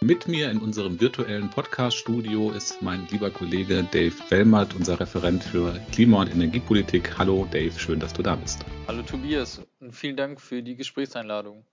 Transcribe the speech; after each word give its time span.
Mit 0.00 0.28
mir 0.28 0.48
in 0.48 0.58
unserem 0.58 1.00
virtuellen 1.00 1.50
Podcast-Studio 1.50 2.52
ist 2.52 2.80
mein 2.82 3.08
lieber 3.10 3.30
Kollege 3.30 3.82
Dave 3.82 4.14
Wellmert, 4.28 4.76
unser 4.76 5.00
Referent 5.00 5.42
für 5.42 5.80
Klima- 5.90 6.20
und 6.20 6.30
Energiepolitik. 6.30 7.18
Hallo 7.18 7.48
Dave, 7.50 7.76
schön, 7.76 7.98
dass 7.98 8.12
du 8.12 8.22
da 8.22 8.36
bist. 8.36 8.64
Hallo 8.86 9.02
Tobias 9.02 9.60
und 9.80 9.92
vielen 9.92 10.16
Dank 10.16 10.40
für 10.40 10.62
die 10.62 10.76
Gesprächseinladung. 10.76 11.64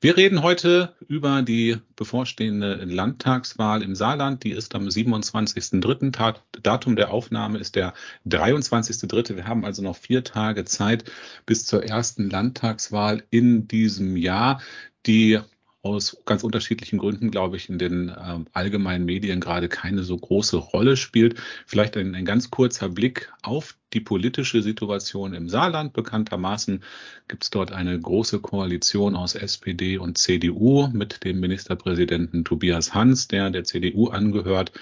Wir 0.00 0.16
reden 0.16 0.42
heute 0.42 0.96
über 1.06 1.42
die 1.42 1.76
bevorstehende 1.94 2.84
Landtagswahl 2.84 3.82
im 3.82 3.94
Saarland. 3.94 4.42
Die 4.42 4.50
ist 4.50 4.74
am 4.74 4.88
27.03. 4.88 6.40
Datum 6.64 6.96
der 6.96 7.12
Aufnahme 7.12 7.58
ist 7.58 7.76
der 7.76 7.94
23.03. 8.26 9.36
Wir 9.36 9.46
haben 9.46 9.64
also 9.64 9.82
noch 9.82 9.96
vier 9.96 10.24
Tage 10.24 10.64
Zeit 10.64 11.04
bis 11.46 11.64
zur 11.64 11.84
ersten 11.84 12.28
Landtagswahl 12.28 13.22
in 13.30 13.68
diesem 13.68 14.16
Jahr, 14.16 14.60
die 15.06 15.38
aus 15.82 16.16
ganz 16.24 16.44
unterschiedlichen 16.44 16.98
Gründen, 16.98 17.30
glaube 17.32 17.56
ich, 17.56 17.68
in 17.68 17.78
den 17.78 18.08
äh, 18.08 18.38
allgemeinen 18.52 19.04
Medien 19.04 19.40
gerade 19.40 19.68
keine 19.68 20.04
so 20.04 20.16
große 20.16 20.56
Rolle 20.56 20.96
spielt. 20.96 21.40
Vielleicht 21.66 21.96
ein, 21.96 22.14
ein 22.14 22.24
ganz 22.24 22.50
kurzer 22.50 22.88
Blick 22.88 23.32
auf 23.42 23.76
die 23.92 24.00
politische 24.00 24.62
Situation 24.62 25.34
im 25.34 25.48
Saarland. 25.48 25.92
Bekanntermaßen 25.92 26.84
gibt 27.26 27.42
es 27.42 27.50
dort 27.50 27.72
eine 27.72 27.98
große 27.98 28.40
Koalition 28.40 29.16
aus 29.16 29.34
SPD 29.34 29.98
und 29.98 30.18
CDU 30.18 30.88
mit 30.92 31.24
dem 31.24 31.40
Ministerpräsidenten 31.40 32.44
Tobias 32.44 32.94
Hans, 32.94 33.26
der 33.26 33.50
der 33.50 33.64
CDU 33.64 34.08
angehört. 34.08 34.72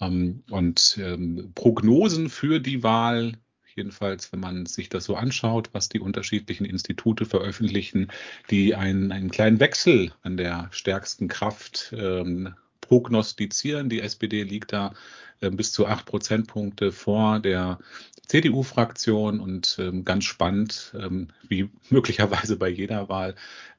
Ähm, 0.00 0.44
und 0.50 0.98
ähm, 1.02 1.50
Prognosen 1.54 2.28
für 2.30 2.60
die 2.60 2.84
Wahl 2.84 3.32
jedenfalls, 3.76 4.32
wenn 4.32 4.40
man 4.40 4.66
sich 4.66 4.88
das 4.88 5.04
so 5.04 5.16
anschaut, 5.16 5.70
was 5.72 5.88
die 5.88 6.00
unterschiedlichen 6.00 6.64
Institute 6.64 7.26
veröffentlichen, 7.26 8.08
die 8.50 8.74
einen, 8.74 9.12
einen 9.12 9.30
kleinen 9.30 9.60
Wechsel 9.60 10.12
an 10.22 10.36
der 10.36 10.68
stärksten 10.72 11.28
Kraft 11.28 11.94
ähm, 11.96 12.54
prognostizieren. 12.80 13.88
Die 13.88 14.00
SPD 14.00 14.42
liegt 14.42 14.72
da 14.72 14.94
äh, 15.40 15.50
bis 15.50 15.72
zu 15.72 15.86
acht 15.86 16.06
Prozentpunkte 16.06 16.92
vor 16.92 17.40
der 17.40 17.78
CDU-Fraktion 18.26 19.38
und 19.40 19.76
ähm, 19.78 20.04
ganz 20.04 20.24
spannend, 20.24 20.92
ähm, 20.98 21.28
wie 21.48 21.70
möglicherweise 21.90 22.56
bei 22.56 22.68
jeder 22.68 23.08
Wahl, 23.08 23.34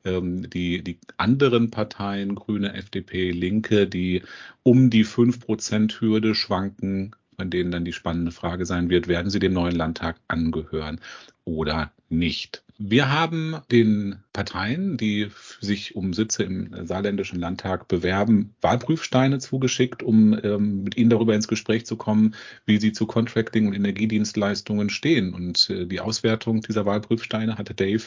ähm, 0.05 0.49
die, 0.49 0.83
die 0.83 0.99
anderen 1.17 1.71
Parteien, 1.71 2.35
Grüne, 2.35 2.73
FDP, 2.73 3.31
Linke, 3.31 3.87
die 3.87 4.23
um 4.63 4.89
die 4.89 5.03
fünf 5.03 5.39
Prozent 5.39 5.99
Hürde 5.99 6.35
schwanken, 6.35 7.15
von 7.37 7.51
denen 7.51 7.71
dann 7.71 7.85
die 7.85 7.93
spannende 7.93 8.31
Frage 8.31 8.65
sein 8.65 8.89
wird, 8.89 9.07
werden 9.07 9.29
sie 9.29 9.39
dem 9.39 9.53
neuen 9.53 9.75
Landtag 9.75 10.17
angehören 10.27 10.99
oder 11.45 11.91
nicht. 12.09 12.63
Wir 12.79 13.11
haben 13.11 13.57
den 13.71 14.23
Parteien, 14.33 14.97
die 14.97 15.29
sich 15.61 15.95
um 15.95 16.13
Sitze 16.13 16.43
im 16.43 16.85
saarländischen 16.85 17.39
Landtag 17.39 17.87
bewerben, 17.87 18.55
Wahlprüfsteine 18.61 19.39
zugeschickt, 19.39 20.03
um 20.03 20.37
ähm, 20.43 20.83
mit 20.83 20.97
ihnen 20.97 21.09
darüber 21.09 21.33
ins 21.35 21.47
Gespräch 21.47 21.85
zu 21.85 21.95
kommen, 21.95 22.35
wie 22.65 22.79
sie 22.79 22.91
zu 22.91 23.05
Contracting 23.07 23.67
und 23.67 23.73
Energiedienstleistungen 23.73 24.89
stehen. 24.89 25.33
Und 25.33 25.69
äh, 25.69 25.85
die 25.85 25.99
Auswertung 25.99 26.61
dieser 26.61 26.85
Wahlprüfsteine 26.85 27.57
hatte 27.57 27.73
Dave 27.73 28.03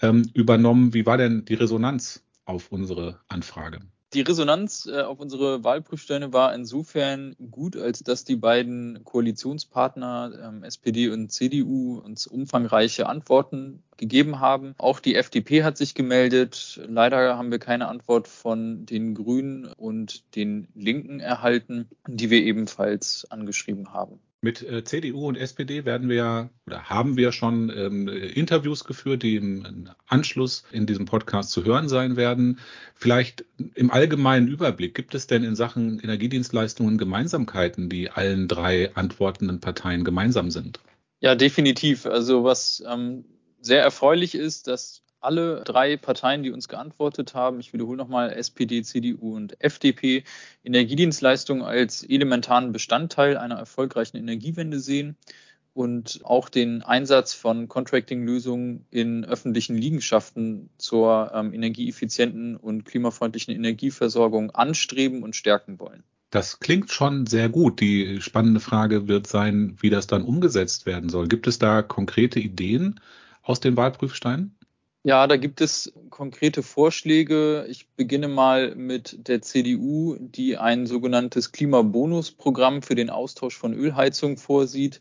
ähm, 0.00 0.28
übernommen. 0.34 0.92
Wie 0.92 1.06
war 1.06 1.16
denn 1.16 1.44
die 1.44 1.54
Resonanz 1.54 2.24
auf 2.44 2.72
unsere 2.72 3.20
Anfrage? 3.28 3.80
Die 4.12 4.22
Resonanz 4.22 4.86
äh, 4.86 5.02
auf 5.02 5.20
unsere 5.20 5.62
Wahlprüfsteine 5.62 6.32
war 6.32 6.52
insofern 6.52 7.36
gut, 7.52 7.76
als 7.76 8.00
dass 8.00 8.24
die 8.24 8.34
beiden 8.34 9.04
Koalitionspartner 9.04 10.32
ähm, 10.42 10.64
SPD 10.64 11.10
und 11.10 11.30
CDU 11.30 12.00
uns 12.00 12.26
umfangreiche 12.26 13.08
Antworten 13.08 13.84
gegeben 13.96 14.40
haben. 14.40 14.74
Auch 14.78 14.98
die 14.98 15.14
FDP 15.14 15.62
hat 15.62 15.76
sich 15.76 15.94
gemeldet. 15.94 16.80
Leider 16.88 17.38
haben 17.38 17.52
wir 17.52 17.60
keine 17.60 17.86
Antwort 17.86 18.26
von 18.26 18.84
den 18.84 19.14
Grünen 19.14 19.66
und 19.66 20.34
den 20.34 20.66
Linken 20.74 21.20
erhalten, 21.20 21.88
die 22.08 22.30
wir 22.30 22.42
ebenfalls 22.42 23.30
angeschrieben 23.30 23.92
haben. 23.92 24.18
Mit 24.42 24.62
äh, 24.62 24.84
CDU 24.84 25.28
und 25.28 25.36
SPD 25.36 25.84
werden 25.84 26.08
wir 26.08 26.48
oder 26.66 26.84
haben 26.84 27.18
wir 27.18 27.30
schon 27.30 27.70
ähm, 27.76 28.08
Interviews 28.08 28.84
geführt, 28.84 29.22
die 29.22 29.36
im 29.36 29.90
Anschluss 30.06 30.64
in 30.72 30.86
diesem 30.86 31.04
Podcast 31.04 31.50
zu 31.50 31.64
hören 31.64 31.90
sein 31.90 32.16
werden. 32.16 32.58
Vielleicht 32.94 33.44
im 33.74 33.90
allgemeinen 33.90 34.48
Überblick, 34.48 34.94
gibt 34.94 35.14
es 35.14 35.26
denn 35.26 35.44
in 35.44 35.56
Sachen 35.56 36.00
Energiedienstleistungen 36.00 36.96
Gemeinsamkeiten, 36.96 37.90
die 37.90 38.10
allen 38.10 38.48
drei 38.48 38.94
antwortenden 38.94 39.60
Parteien 39.60 40.04
gemeinsam 40.04 40.50
sind? 40.50 40.80
Ja, 41.20 41.34
definitiv. 41.34 42.06
Also 42.06 42.42
was 42.42 42.82
ähm, 42.88 43.26
sehr 43.60 43.82
erfreulich 43.82 44.34
ist, 44.34 44.68
dass 44.68 45.02
alle 45.20 45.62
drei 45.64 45.96
Parteien, 45.96 46.42
die 46.42 46.50
uns 46.50 46.68
geantwortet 46.68 47.34
haben, 47.34 47.60
ich 47.60 47.72
wiederhole 47.72 47.96
nochmal 47.96 48.32
SPD, 48.32 48.82
CDU 48.82 49.36
und 49.36 49.60
FDP, 49.62 50.24
Energiedienstleistungen 50.64 51.62
als 51.62 52.02
elementaren 52.02 52.72
Bestandteil 52.72 53.36
einer 53.36 53.56
erfolgreichen 53.56 54.16
Energiewende 54.16 54.80
sehen 54.80 55.16
und 55.72 56.20
auch 56.24 56.48
den 56.48 56.82
Einsatz 56.82 57.32
von 57.32 57.68
Contracting-Lösungen 57.68 58.86
in 58.90 59.24
öffentlichen 59.24 59.76
Liegenschaften 59.76 60.70
zur 60.78 61.30
ähm, 61.34 61.54
energieeffizienten 61.54 62.56
und 62.56 62.84
klimafreundlichen 62.84 63.54
Energieversorgung 63.54 64.50
anstreben 64.50 65.22
und 65.22 65.36
stärken 65.36 65.78
wollen. 65.78 66.02
Das 66.30 66.60
klingt 66.60 66.92
schon 66.92 67.26
sehr 67.26 67.48
gut. 67.48 67.80
Die 67.80 68.20
spannende 68.20 68.60
Frage 68.60 69.08
wird 69.08 69.26
sein, 69.26 69.76
wie 69.80 69.90
das 69.90 70.06
dann 70.06 70.22
umgesetzt 70.22 70.86
werden 70.86 71.08
soll. 71.08 71.26
Gibt 71.28 71.46
es 71.46 71.58
da 71.58 71.82
konkrete 71.82 72.38
Ideen 72.38 73.00
aus 73.42 73.58
den 73.58 73.76
Wahlprüfsteinen? 73.76 74.54
Ja, 75.02 75.26
da 75.26 75.36
gibt 75.38 75.62
es 75.62 75.92
konkrete 76.10 76.62
Vorschläge. 76.62 77.64
Ich 77.70 77.88
beginne 77.96 78.28
mal 78.28 78.74
mit 78.74 79.28
der 79.28 79.40
CDU, 79.40 80.16
die 80.20 80.58
ein 80.58 80.86
sogenanntes 80.86 81.52
Klimabonusprogramm 81.52 82.82
für 82.82 82.94
den 82.94 83.08
Austausch 83.08 83.56
von 83.56 83.72
Ölheizung 83.72 84.36
vorsieht, 84.36 85.00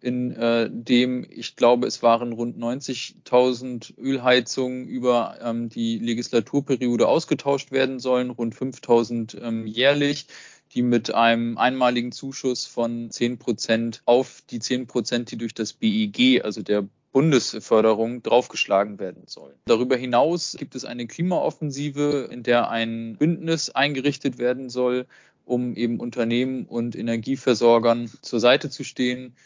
in 0.00 0.30
äh, 0.32 0.70
dem 0.72 1.26
ich 1.28 1.56
glaube, 1.56 1.86
es 1.86 2.02
waren 2.02 2.32
rund 2.32 2.56
90.000 2.56 3.98
Ölheizungen 3.98 4.88
über 4.88 5.36
ähm, 5.42 5.68
die 5.68 5.98
Legislaturperiode 5.98 7.06
ausgetauscht 7.06 7.70
werden 7.70 7.98
sollen, 7.98 8.30
rund 8.30 8.54
5.000 8.54 9.42
ähm, 9.42 9.66
jährlich 9.66 10.26
die 10.74 10.82
mit 10.82 11.14
einem 11.14 11.56
einmaligen 11.56 12.10
Zuschuss 12.10 12.66
von 12.66 13.10
10 13.10 13.38
Prozent 13.38 14.02
auf 14.06 14.42
die 14.50 14.58
10 14.58 14.86
Prozent, 14.86 15.30
die 15.30 15.36
durch 15.38 15.54
das 15.54 15.72
BEG, 15.72 16.42
also 16.44 16.62
der 16.62 16.88
Bundesförderung 17.14 18.24
draufgeschlagen 18.24 18.98
werden 18.98 19.22
sollen. 19.26 19.54
Darüber 19.66 19.96
hinaus 19.96 20.56
gibt 20.58 20.74
es 20.74 20.84
eine 20.84 21.06
Klimaoffensive, 21.06 22.28
in 22.28 22.42
der 22.42 22.70
ein 22.70 23.14
Bündnis 23.16 23.70
eingerichtet 23.70 24.38
werden 24.38 24.68
soll, 24.68 25.06
um 25.44 25.76
eben 25.76 26.00
Unternehmen 26.00 26.66
und 26.66 26.96
Energieversorgern 26.96 28.10
zur 28.20 28.40
Seite 28.40 28.68
zu 28.68 28.82
stehen, 28.82 29.36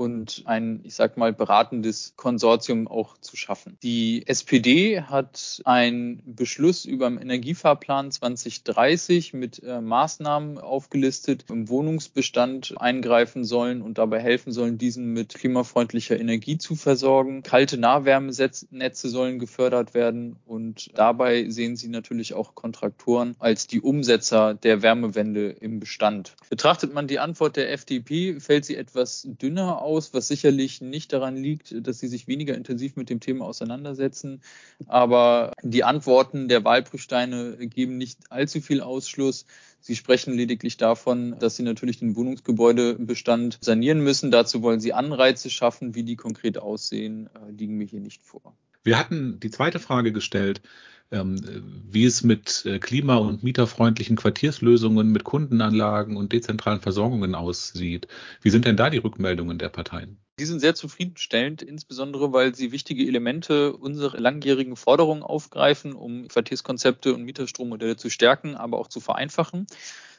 und 0.00 0.44
ein, 0.46 0.80
ich 0.84 0.94
sag 0.94 1.18
mal, 1.18 1.30
beratendes 1.30 2.14
Konsortium 2.16 2.88
auch 2.88 3.18
zu 3.18 3.36
schaffen. 3.36 3.76
Die 3.82 4.26
SPD 4.26 5.02
hat 5.02 5.60
einen 5.66 6.22
Beschluss 6.24 6.86
über 6.86 7.10
den 7.10 7.18
Energiefahrplan 7.18 8.10
2030 8.10 9.34
mit 9.34 9.62
äh, 9.62 9.82
Maßnahmen 9.82 10.56
aufgelistet, 10.56 11.44
im 11.50 11.68
Wohnungsbestand 11.68 12.80
eingreifen 12.80 13.44
sollen 13.44 13.82
und 13.82 13.98
dabei 13.98 14.20
helfen 14.20 14.52
sollen, 14.52 14.78
diesen 14.78 15.12
mit 15.12 15.34
klimafreundlicher 15.34 16.18
Energie 16.18 16.56
zu 16.56 16.76
versorgen. 16.76 17.42
Kalte 17.42 17.76
Nahwärmenetze 17.76 19.08
sollen 19.10 19.38
gefördert 19.38 19.92
werden 19.92 20.36
und 20.46 20.96
dabei 20.98 21.50
sehen 21.50 21.76
sie 21.76 21.88
natürlich 21.88 22.32
auch 22.32 22.54
Kontraktoren 22.54 23.36
als 23.38 23.66
die 23.66 23.82
Umsetzer 23.82 24.54
der 24.54 24.80
Wärmewende 24.80 25.50
im 25.50 25.78
Bestand. 25.78 26.36
Betrachtet 26.48 26.94
man 26.94 27.06
die 27.06 27.18
Antwort 27.18 27.56
der 27.56 27.70
FDP, 27.70 28.40
fällt 28.40 28.64
sie 28.64 28.76
etwas 28.76 29.28
dünner 29.42 29.82
aus 29.82 29.89
aus, 29.90 30.14
was 30.14 30.28
sicherlich 30.28 30.80
nicht 30.80 31.12
daran 31.12 31.36
liegt, 31.36 31.74
dass 31.84 31.98
sie 31.98 32.06
sich 32.06 32.28
weniger 32.28 32.54
intensiv 32.54 32.94
mit 32.94 33.10
dem 33.10 33.18
Thema 33.18 33.44
auseinandersetzen. 33.44 34.40
Aber 34.86 35.52
die 35.62 35.82
Antworten 35.82 36.46
der 36.46 36.62
Wahlprüfsteine 36.64 37.56
geben 37.58 37.98
nicht 37.98 38.18
allzu 38.30 38.60
viel 38.60 38.80
Ausschluss. 38.80 39.46
Sie 39.80 39.96
sprechen 39.96 40.34
lediglich 40.34 40.76
davon, 40.76 41.36
dass 41.40 41.56
sie 41.56 41.64
natürlich 41.64 41.98
den 41.98 42.14
Wohnungsgebäudebestand 42.14 43.58
sanieren 43.60 44.00
müssen. 44.00 44.30
Dazu 44.30 44.62
wollen 44.62 44.78
sie 44.78 44.92
Anreize 44.92 45.50
schaffen. 45.50 45.94
Wie 45.94 46.04
die 46.04 46.16
konkret 46.16 46.58
aussehen, 46.58 47.28
äh, 47.34 47.50
liegen 47.50 47.76
mir 47.76 47.86
hier 47.86 48.00
nicht 48.00 48.22
vor. 48.22 48.54
Wir 48.84 48.98
hatten 48.98 49.40
die 49.40 49.50
zweite 49.50 49.78
Frage 49.78 50.12
gestellt, 50.12 50.62
wie 51.10 52.04
es 52.04 52.22
mit 52.22 52.64
äh, 52.66 52.78
klima- 52.78 53.16
und 53.16 53.42
mieterfreundlichen 53.42 54.16
Quartierslösungen, 54.16 55.10
mit 55.10 55.24
Kundenanlagen 55.24 56.16
und 56.16 56.32
dezentralen 56.32 56.80
Versorgungen 56.80 57.34
aussieht. 57.34 58.06
Wie 58.42 58.50
sind 58.50 58.64
denn 58.64 58.76
da 58.76 58.90
die 58.90 58.98
Rückmeldungen 58.98 59.58
der 59.58 59.70
Parteien? 59.70 60.18
Die 60.38 60.44
sind 60.44 60.60
sehr 60.60 60.74
zufriedenstellend, 60.74 61.62
insbesondere 61.62 62.32
weil 62.32 62.54
sie 62.54 62.72
wichtige 62.72 63.06
Elemente 63.06 63.76
unserer 63.76 64.18
langjährigen 64.18 64.76
Forderungen 64.76 65.22
aufgreifen, 65.22 65.92
um 65.92 66.28
Quartierskonzepte 66.28 67.12
und 67.12 67.24
Mieterstrommodelle 67.24 67.96
zu 67.96 68.08
stärken, 68.08 68.54
aber 68.54 68.78
auch 68.78 68.88
zu 68.88 69.00
vereinfachen. 69.00 69.66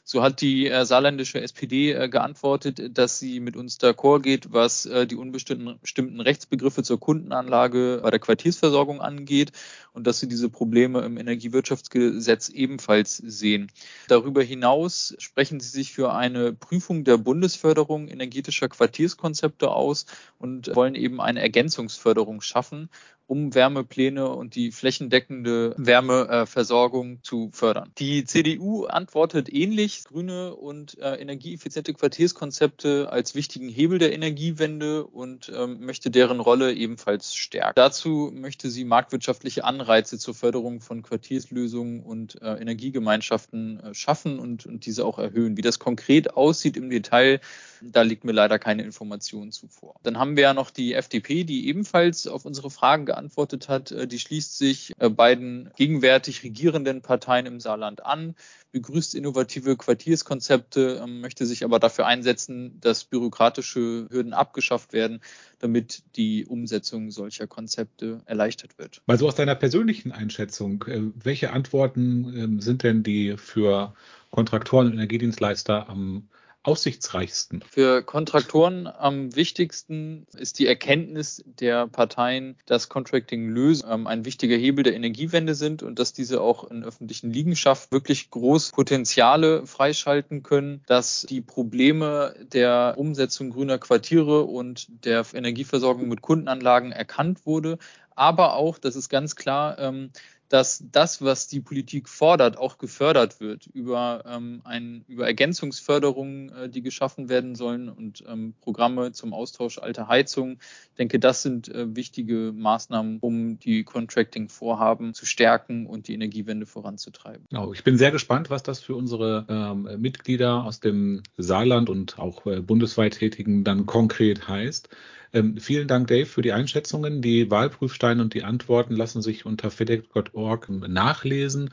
So 0.03 0.23
hat 0.23 0.41
die 0.41 0.67
äh, 0.67 0.83
saarländische 0.83 1.39
SPD 1.41 1.91
äh, 1.91 2.09
geantwortet, 2.09 2.97
dass 2.97 3.19
sie 3.19 3.39
mit 3.39 3.55
uns 3.55 3.79
d'accord 3.79 4.21
geht, 4.21 4.51
was 4.51 4.85
äh, 4.87 5.05
die 5.05 5.15
unbestimmten 5.15 6.19
Rechtsbegriffe 6.21 6.81
zur 6.81 6.99
Kundenanlage 6.99 7.99
bei 8.01 8.09
der 8.09 8.19
Quartiersversorgung 8.19 8.99
angeht 8.99 9.51
und 9.93 10.07
dass 10.07 10.19
sie 10.19 10.27
diese 10.27 10.49
Probleme 10.49 11.01
im 11.01 11.17
Energiewirtschaftsgesetz 11.17 12.49
ebenfalls 12.49 13.17
sehen. 13.17 13.71
Darüber 14.07 14.41
hinaus 14.41 15.15
sprechen 15.19 15.59
sie 15.59 15.69
sich 15.69 15.93
für 15.93 16.13
eine 16.13 16.51
Prüfung 16.53 17.03
der 17.03 17.17
Bundesförderung 17.17 18.07
energetischer 18.07 18.69
Quartierskonzepte 18.69 19.69
aus 19.69 20.07
und 20.39 20.75
wollen 20.75 20.95
eben 20.95 21.21
eine 21.21 21.41
Ergänzungsförderung 21.41 22.41
schaffen, 22.41 22.89
um 23.31 23.55
Wärmepläne 23.55 24.27
und 24.27 24.55
die 24.55 24.73
flächendeckende 24.73 25.73
Wärmeversorgung 25.77 27.23
zu 27.23 27.49
fördern. 27.53 27.89
Die 27.97 28.25
CDU 28.25 28.87
antwortet 28.87 29.47
ähnlich. 29.47 30.03
Grüne 30.03 30.53
und 30.53 30.99
äh, 30.99 31.13
energieeffiziente 31.13 31.93
Quartierskonzepte 31.93 33.09
als 33.09 33.33
wichtigen 33.33 33.69
Hebel 33.69 33.99
der 33.99 34.11
Energiewende 34.11 35.05
und 35.05 35.49
ähm, 35.55 35.85
möchte 35.85 36.11
deren 36.11 36.41
Rolle 36.41 36.73
ebenfalls 36.73 37.33
stärken. 37.33 37.71
Dazu 37.75 38.33
möchte 38.33 38.69
sie 38.69 38.83
marktwirtschaftliche 38.83 39.63
Anreize 39.63 40.19
zur 40.19 40.35
Förderung 40.35 40.81
von 40.81 41.01
Quartierslösungen 41.01 42.03
und 42.03 42.41
äh, 42.41 42.55
Energiegemeinschaften 42.55 43.79
äh, 43.79 43.93
schaffen 43.93 44.39
und, 44.39 44.65
und 44.65 44.85
diese 44.85 45.05
auch 45.05 45.19
erhöhen. 45.19 45.55
Wie 45.55 45.61
das 45.61 45.79
konkret 45.79 46.33
aussieht 46.33 46.75
im 46.75 46.89
Detail, 46.89 47.39
da 47.81 48.01
liegt 48.01 48.23
mir 48.23 48.31
leider 48.31 48.59
keine 48.59 48.83
Information 48.83 49.51
zuvor. 49.51 49.95
Dann 50.03 50.17
haben 50.17 50.35
wir 50.35 50.43
ja 50.43 50.53
noch 50.53 50.71
die 50.71 50.93
FDP, 50.93 51.43
die 51.43 51.67
ebenfalls 51.67 52.27
auf 52.27 52.45
unsere 52.45 52.69
Fragen 52.69 53.05
geantwortet 53.05 53.69
hat. 53.69 53.91
Äh, 53.91 54.07
die 54.07 54.19
schließt 54.19 54.57
sich 54.57 54.93
äh, 54.99 55.09
beiden 55.09 55.71
gegenwärtig 55.75 56.43
regierenden 56.43 57.01
Parteien 57.01 57.45
im 57.45 57.59
Saarland 57.59 58.05
an, 58.05 58.35
begrüßt 58.71 59.15
innovative 59.15 59.75
Quartierskonzepte, 59.75 61.01
ähm, 61.03 61.21
möchte 61.21 61.45
sich 61.45 61.63
aber 61.63 61.79
dafür 61.79 62.05
einsetzen, 62.05 62.79
dass 62.81 63.03
bürokratische 63.03 64.07
Hürden 64.09 64.33
abgeschafft 64.33 64.93
werden, 64.93 65.21
damit 65.59 66.03
die 66.15 66.45
Umsetzung 66.45 67.11
solcher 67.11 67.47
Konzepte 67.47 68.21
erleichtert 68.25 68.77
wird. 68.77 69.01
Mal 69.07 69.17
so 69.17 69.27
aus 69.27 69.35
deiner 69.35 69.55
persönlichen 69.55 70.11
Einschätzung, 70.11 70.83
äh, 70.87 71.01
welche 71.15 71.51
Antworten 71.51 72.33
ähm, 72.35 72.61
sind 72.61 72.83
denn 72.83 73.03
die 73.03 73.35
für 73.37 73.93
Kontraktoren 74.31 74.87
und 74.87 74.93
Energiedienstleister 74.93 75.89
am 75.89 76.27
aussichtsreichsten? 76.63 77.63
Für 77.67 78.03
Kontraktoren 78.03 78.87
am 78.87 79.35
wichtigsten 79.35 80.27
ist 80.37 80.59
die 80.59 80.67
Erkenntnis 80.67 81.43
der 81.45 81.87
Parteien, 81.87 82.55
dass 82.65 82.89
Contracting-Lösungen 82.89 84.01
ähm, 84.01 84.07
ein 84.07 84.25
wichtiger 84.25 84.55
Hebel 84.55 84.83
der 84.83 84.95
Energiewende 84.95 85.55
sind 85.55 85.83
und 85.83 85.99
dass 85.99 86.13
diese 86.13 86.41
auch 86.41 86.69
in 86.69 86.83
öffentlichen 86.83 87.31
Liegenschaft 87.31 87.91
wirklich 87.91 88.29
groß 88.29 88.71
Potenziale 88.71 89.65
freischalten 89.65 90.43
können, 90.43 90.81
dass 90.85 91.25
die 91.29 91.41
Probleme 91.41 92.35
der 92.41 92.95
Umsetzung 92.97 93.49
grüner 93.49 93.77
Quartiere 93.77 94.43
und 94.43 94.87
der 95.05 95.25
Energieversorgung 95.33 96.07
mit 96.07 96.21
Kundenanlagen 96.21 96.91
erkannt 96.91 97.45
wurde, 97.45 97.77
aber 98.15 98.55
auch, 98.55 98.77
das 98.77 98.95
ist 98.95 99.09
ganz 99.09 99.35
klar, 99.35 99.79
ähm, 99.79 100.11
dass 100.51 100.83
das, 100.91 101.21
was 101.21 101.47
die 101.47 101.61
Politik 101.61 102.09
fordert, 102.09 102.57
auch 102.57 102.77
gefördert 102.77 103.39
wird 103.39 103.67
über, 103.67 104.23
ähm, 104.27 104.61
ein, 104.65 105.05
über 105.07 105.25
Ergänzungsförderungen, 105.25 106.49
äh, 106.49 106.69
die 106.69 106.81
geschaffen 106.81 107.29
werden 107.29 107.55
sollen 107.55 107.87
und 107.87 108.23
ähm, 108.27 108.53
Programme 108.59 109.13
zum 109.13 109.33
Austausch 109.33 109.77
alter 109.77 110.09
Heizungen. 110.09 110.59
Ich 110.89 110.97
denke, 110.97 111.19
das 111.19 111.41
sind 111.41 111.69
äh, 111.69 111.95
wichtige 111.95 112.51
Maßnahmen, 112.53 113.19
um 113.21 113.59
die 113.59 113.85
Contracting-Vorhaben 113.85 115.13
zu 115.13 115.25
stärken 115.25 115.85
und 115.85 116.09
die 116.09 116.15
Energiewende 116.15 116.65
voranzutreiben. 116.65 117.45
Genau, 117.49 117.71
ich 117.71 117.85
bin 117.85 117.97
sehr 117.97 118.11
gespannt, 118.11 118.49
was 118.49 118.61
das 118.61 118.81
für 118.81 118.95
unsere 118.95 119.45
ähm, 119.47 120.01
Mitglieder 120.01 120.65
aus 120.65 120.81
dem 120.81 121.23
Saarland 121.37 121.89
und 121.89 122.19
auch 122.19 122.45
äh, 122.45 122.59
bundesweit 122.59 123.13
Tätigen 123.13 123.63
dann 123.63 123.85
konkret 123.85 124.49
heißt. 124.49 124.89
Ähm, 125.33 125.57
vielen 125.57 125.87
Dank, 125.87 126.07
Dave, 126.07 126.25
für 126.25 126.41
die 126.41 126.51
Einschätzungen. 126.51 127.21
Die 127.21 127.49
Wahlprüfsteine 127.49 128.21
und 128.21 128.33
die 128.33 128.43
Antworten 128.43 128.95
lassen 128.95 129.21
sich 129.21 129.45
unter 129.45 129.71
fedex.org 129.71 130.69
nachlesen. 130.69 131.69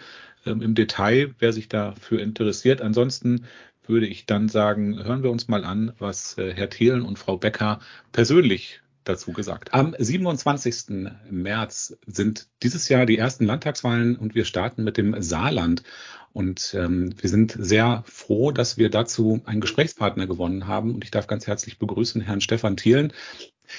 Ähm, 0.47 0.63
Im 0.63 0.75
Detail, 0.75 1.35
wer 1.39 1.53
sich 1.53 1.69
dafür 1.69 2.21
interessiert. 2.21 2.81
Ansonsten 2.81 3.47
würde 3.87 4.07
ich 4.07 4.27
dann 4.27 4.49
sagen, 4.49 5.03
hören 5.03 5.23
wir 5.23 5.31
uns 5.31 5.49
mal 5.49 5.65
an, 5.65 5.93
was 5.99 6.39
äh, 6.39 6.53
Herr 6.55 6.71
Thielen 6.71 7.03
und 7.03 7.19
Frau 7.19 7.37
Becker 7.37 7.81
persönlich 8.13 8.81
dazu 9.05 9.33
gesagt. 9.33 9.75
Am 9.75 9.95
27. 9.99 11.11
März 11.31 11.97
sind 12.07 12.49
dieses 12.63 12.89
Jahr 12.89 13.07
die 13.07 13.19
ersten 13.19 13.45
Landtagswahlen 13.45 14.17
und 14.17 14.35
wir 14.35 14.45
starten 14.45 14.85
mit 14.85 14.97
dem 14.97 15.21
Saarland. 15.23 15.83
Und 16.33 16.75
ähm, 16.75 17.15
wir 17.21 17.31
sind 17.31 17.57
sehr 17.59 18.05
froh, 18.07 18.53
dass 18.53 18.77
wir 18.77 18.91
dazu 18.91 19.41
einen 19.45 19.61
Gesprächspartner 19.61 20.27
gewonnen 20.27 20.67
haben. 20.67 20.95
Und 20.95 21.05
ich 21.05 21.11
darf 21.11 21.27
ganz 21.27 21.47
herzlich 21.47 21.79
begrüßen 21.79 22.21
Herrn 22.21 22.41
Stefan 22.41 22.77
Thielen. 22.77 23.13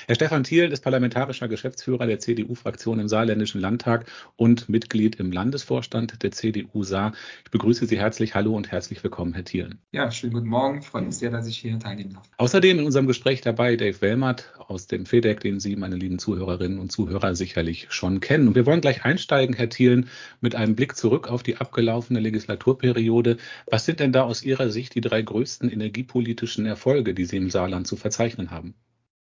Herr 0.08 0.16
Stefan 0.16 0.44
Thiel 0.44 0.72
ist 0.72 0.84
parlamentarischer 0.84 1.48
Geschäftsführer 1.48 2.06
der 2.06 2.20
CDU-Fraktion 2.20 3.00
im 3.00 3.08
Saarländischen 3.08 3.60
Landtag 3.60 4.06
und 4.36 4.70
Mitglied 4.70 5.16
im 5.16 5.32
Landesvorstand 5.32 6.22
der 6.22 6.32
CDU 6.32 6.84
Saar. 6.84 7.14
Ich 7.44 7.52
begrüße 7.52 7.88
Sie 7.88 7.98
herzlich. 7.98 8.36
Hallo 8.36 8.56
und 8.56 8.72
herzlich 8.72 9.04
willkommen, 9.04 9.34
Herr 9.34 9.44
Thielen. 9.44 9.80
Ja, 9.92 10.12
schönen 10.12 10.34
guten 10.34 10.48
Morgen. 10.48 10.80
Ich 10.80 10.86
freue 10.86 11.02
mich 11.02 11.16
sehr, 11.16 11.32
dass 11.32 11.48
ich 11.48 11.58
hier 11.58 11.80
teilnehmen 11.80 12.14
darf. 12.14 12.30
Außerdem 12.38 12.80
in 12.80 12.86
unserem 12.86 13.08
Gespräch 13.08 13.42
dabei 13.42 13.76
Dave 13.76 14.00
Wellmert 14.02 14.54
aus 14.60 14.88
dem 14.88 15.06
FEDEC, 15.06 15.40
den 15.40 15.60
Sie, 15.60 15.76
meine 15.76 15.96
lieben 15.96 16.20
Zuhörerinnen 16.20 16.78
und 16.78 16.92
Zuhörer, 16.92 17.36
sicherlich 17.36 17.88
schon 17.90 18.20
kennen. 18.20 18.48
Und 18.48 18.56
wir 18.56 18.66
wollen 18.66 18.82
gleich 18.82 19.06
einsteigen, 19.06 19.56
Herr 19.56 19.70
Thielen, 19.70 20.10
mit 20.40 20.56
einem 20.56 20.76
Blick 20.76 20.96
zurück 20.96 21.30
auf 21.30 21.42
die 21.42 21.58
abgelaufene 21.58 22.20
Legislaturperiode. 22.20 23.38
Was 23.66 23.86
sind 23.86 24.00
denn 24.00 24.12
da 24.12 24.24
aus 24.24 24.44
Ihrer 24.44 24.70
Sicht 24.70 24.94
die 24.94 25.02
drei 25.02 25.22
größten 25.22 25.72
energiepolitischen 25.72 26.66
Erfolge, 26.66 27.16
die 27.16 27.26
Sie 27.26 27.38
im 27.38 27.50
Saarland 27.50 27.88
zu 27.88 27.96
verzeichnen 27.96 28.52
haben? 28.52 28.76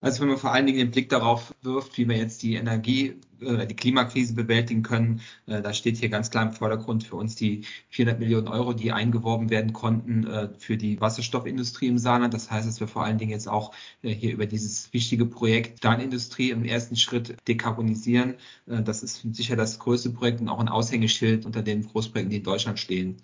Also 0.03 0.19
wenn 0.19 0.27
man 0.27 0.37
vor 0.37 0.51
allen 0.51 0.65
Dingen 0.65 0.79
den 0.79 0.91
Blick 0.91 1.07
darauf 1.07 1.55
wirft, 1.61 1.97
wie 1.97 2.09
wir 2.09 2.17
jetzt 2.17 2.43
die 2.43 2.55
Energie 2.55 3.15
äh, 3.45 3.67
die 3.67 3.75
Klimakrise 3.75 4.33
bewältigen 4.33 4.83
können. 4.83 5.21
Äh, 5.45 5.61
da 5.61 5.73
steht 5.73 5.97
hier 5.97 6.09
ganz 6.09 6.29
klar 6.29 6.45
im 6.45 6.53
Vordergrund 6.53 7.03
für 7.03 7.15
uns 7.15 7.35
die 7.35 7.63
400 7.89 8.19
Millionen 8.19 8.47
Euro, 8.47 8.73
die 8.73 8.91
eingeworben 8.91 9.49
werden 9.49 9.73
konnten 9.73 10.25
äh, 10.27 10.49
für 10.57 10.77
die 10.77 10.99
Wasserstoffindustrie 10.99 11.87
im 11.87 11.97
Saarland. 11.97 12.33
Das 12.33 12.51
heißt, 12.51 12.67
dass 12.67 12.79
wir 12.79 12.87
vor 12.87 13.03
allen 13.03 13.17
Dingen 13.17 13.31
jetzt 13.31 13.47
auch 13.47 13.73
hier 14.01 14.33
über 14.33 14.45
dieses 14.45 14.91
wichtige 14.93 15.25
Projekt 15.25 15.79
Stahlindustrie 15.79 16.51
im 16.51 16.65
ersten 16.65 16.95
Schritt 16.95 17.35
dekarbonisieren. 17.47 18.35
Das 18.65 19.03
ist 19.03 19.25
sicher 19.33 19.55
das 19.55 19.79
größte 19.79 20.09
Projekt 20.09 20.41
und 20.41 20.49
auch 20.49 20.59
ein 20.59 20.67
Aushängeschild 20.67 21.45
unter 21.45 21.61
den 21.61 21.83
Großprojekten, 21.83 22.29
die 22.29 22.37
in 22.37 22.43
Deutschland 22.43 22.79
stehen. 22.79 23.17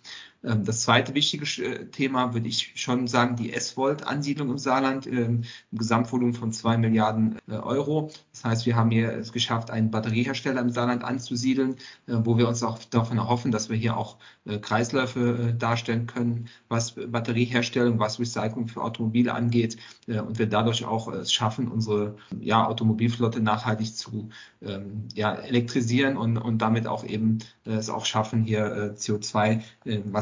Ähm, 0.43 0.63
das 0.63 0.81
zweite 0.81 1.15
wichtige 1.15 1.89
Thema 1.91 2.33
würde 2.33 2.47
ich 2.47 2.73
schon 2.75 3.07
sagen, 3.07 3.35
die 3.35 3.53
S-Volt-Ansiedlung 3.53 4.51
im 4.51 4.57
Saarland 4.57 5.07
im 5.07 5.43
Gesamtvolumen 5.71 6.33
von 6.33 6.51
zwei 6.51 6.77
Milliarden 6.77 7.37
Euro. 7.47 8.11
Das 8.31 8.43
heißt, 8.43 8.65
wir 8.65 8.75
haben 8.75 8.91
hier 8.91 9.11
es 9.11 9.33
geschafft, 9.33 9.71
einen 9.71 9.91
Batterie 9.91 10.19
Batteriehersteller 10.19 10.61
im 10.61 10.69
Saarland 10.69 11.03
anzusiedeln, 11.03 11.75
äh, 12.07 12.15
wo 12.23 12.37
wir 12.37 12.47
uns 12.47 12.63
auch 12.63 12.79
davon 12.79 13.17
erhoffen, 13.17 13.51
dass 13.51 13.69
wir 13.69 13.77
hier 13.77 13.97
auch 13.97 14.17
äh, 14.45 14.57
Kreisläufe 14.57 15.49
äh, 15.49 15.57
darstellen 15.57 16.07
können, 16.07 16.49
was 16.67 16.95
Batterieherstellung, 16.95 17.99
was 17.99 18.19
Recycling 18.19 18.67
für 18.67 18.81
Automobile 18.81 19.33
angeht 19.33 19.77
und 20.07 20.39
wir 20.39 20.47
dadurch 20.47 20.85
auch 20.85 21.07
es 21.11 21.31
schaffen, 21.31 21.67
unsere 21.67 22.15
ja, 22.39 22.65
Automobilflotte 22.65 23.41
nachhaltig 23.41 23.95
zu 23.95 24.29
ähm, 24.61 25.07
ja, 25.13 25.33
elektrisieren 25.33 26.17
und, 26.17 26.37
und 26.37 26.59
damit 26.59 26.87
auch 26.87 27.03
eben 27.03 27.39
es 27.65 27.89
auch 27.89 28.05
schaffen, 28.05 28.43
hier 28.43 28.95
CO2 28.95 29.61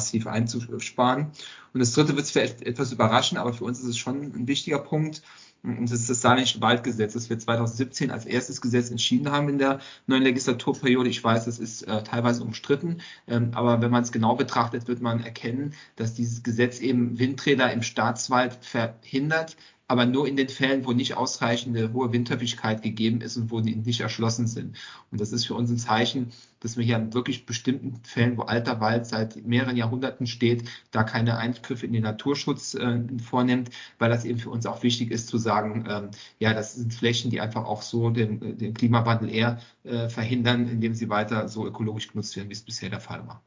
massiv 0.07 0.27
einzusparen. 0.27 1.31
Und 1.73 1.79
das 1.79 1.93
dritte 1.93 2.15
wird 2.15 2.25
es 2.25 2.31
vielleicht 2.31 2.61
etwas 2.61 2.91
überraschen, 2.91 3.37
aber 3.37 3.53
für 3.53 3.65
uns 3.65 3.79
ist 3.79 3.87
es 3.87 3.97
schon 3.97 4.21
ein 4.21 4.47
wichtiger 4.47 4.79
Punkt. 4.79 5.21
Und 5.63 5.91
das 5.91 5.99
ist 5.99 6.09
das 6.09 6.21
Saarländische 6.21 6.61
Waldgesetz, 6.61 7.13
das 7.13 7.29
wir 7.29 7.37
2017 7.37 8.11
als 8.11 8.25
erstes 8.25 8.61
Gesetz 8.61 8.89
entschieden 8.89 9.31
haben 9.31 9.49
in 9.49 9.57
der 9.57 9.79
neuen 10.05 10.23
Legislaturperiode. 10.23 11.09
Ich 11.09 11.23
weiß, 11.23 11.45
das 11.45 11.59
ist 11.59 11.81
äh, 11.81 12.03
teilweise 12.03 12.43
umstritten, 12.43 13.01
ähm, 13.27 13.51
aber 13.53 13.81
wenn 13.81 13.91
man 13.91 14.03
es 14.03 14.11
genau 14.11 14.35
betrachtet, 14.35 14.87
wird 14.87 15.01
man 15.01 15.23
erkennen, 15.23 15.73
dass 15.95 16.13
dieses 16.13 16.43
Gesetz 16.43 16.79
eben 16.79 17.19
Windräder 17.19 17.71
im 17.73 17.81
Staatswald 17.81 18.57
verhindert, 18.61 19.57
aber 19.87 20.05
nur 20.05 20.27
in 20.27 20.35
den 20.35 20.49
Fällen, 20.49 20.85
wo 20.85 20.91
nicht 20.91 21.15
ausreichende 21.15 21.93
hohe 21.93 22.11
Windhäufigkeit 22.11 22.81
gegeben 22.81 23.21
ist 23.21 23.37
und 23.37 23.51
wo 23.51 23.61
die 23.61 23.75
nicht 23.75 24.01
erschlossen 24.01 24.47
sind. 24.47 24.77
Und 25.11 25.21
das 25.21 25.31
ist 25.31 25.45
für 25.47 25.53
uns 25.53 25.69
ein 25.69 25.77
Zeichen, 25.77 26.31
dass 26.59 26.75
wir 26.75 26.83
hier 26.83 26.97
an 26.97 27.13
wirklich 27.13 27.45
bestimmten 27.45 27.95
Fällen, 28.03 28.37
wo 28.37 28.41
alter 28.43 28.81
Wald 28.81 29.05
seit 29.05 29.45
mehreren 29.45 29.77
Jahrhunderten 29.77 30.27
steht, 30.27 30.67
da 30.91 31.03
keine 31.03 31.37
Eingriffe 31.37 31.85
in 31.85 31.93
den 31.93 32.03
Naturschutz 32.03 32.73
äh, 32.75 32.99
vornimmt, 33.23 33.69
weil 33.99 34.09
das 34.09 34.25
eben 34.25 34.39
für 34.39 34.49
uns 34.49 34.65
auch 34.65 34.83
wichtig 34.83 35.11
ist 35.11 35.29
zu 35.29 35.37
sagen, 35.37 35.85
ähm, 35.89 36.09
ja, 36.39 36.53
das 36.53 36.75
sind 36.75 36.93
Flächen, 36.93 37.31
die 37.31 37.41
einfach 37.41 37.65
auch 37.65 37.81
so 37.81 38.09
den, 38.09 38.57
den 38.57 38.73
Klimawandel 38.73 39.29
eher 39.29 39.61
äh, 39.83 40.09
verhindern, 40.09 40.67
indem 40.67 40.93
sie 40.95 41.09
weiter 41.09 41.47
so 41.47 41.65
ökologisch 41.65 42.09
genutzt 42.09 42.35
werden, 42.35 42.49
wie 42.49 42.53
es 42.53 42.61
bisher 42.61 42.89
der 42.89 43.01
Fall 43.01 43.25
war. 43.27 43.41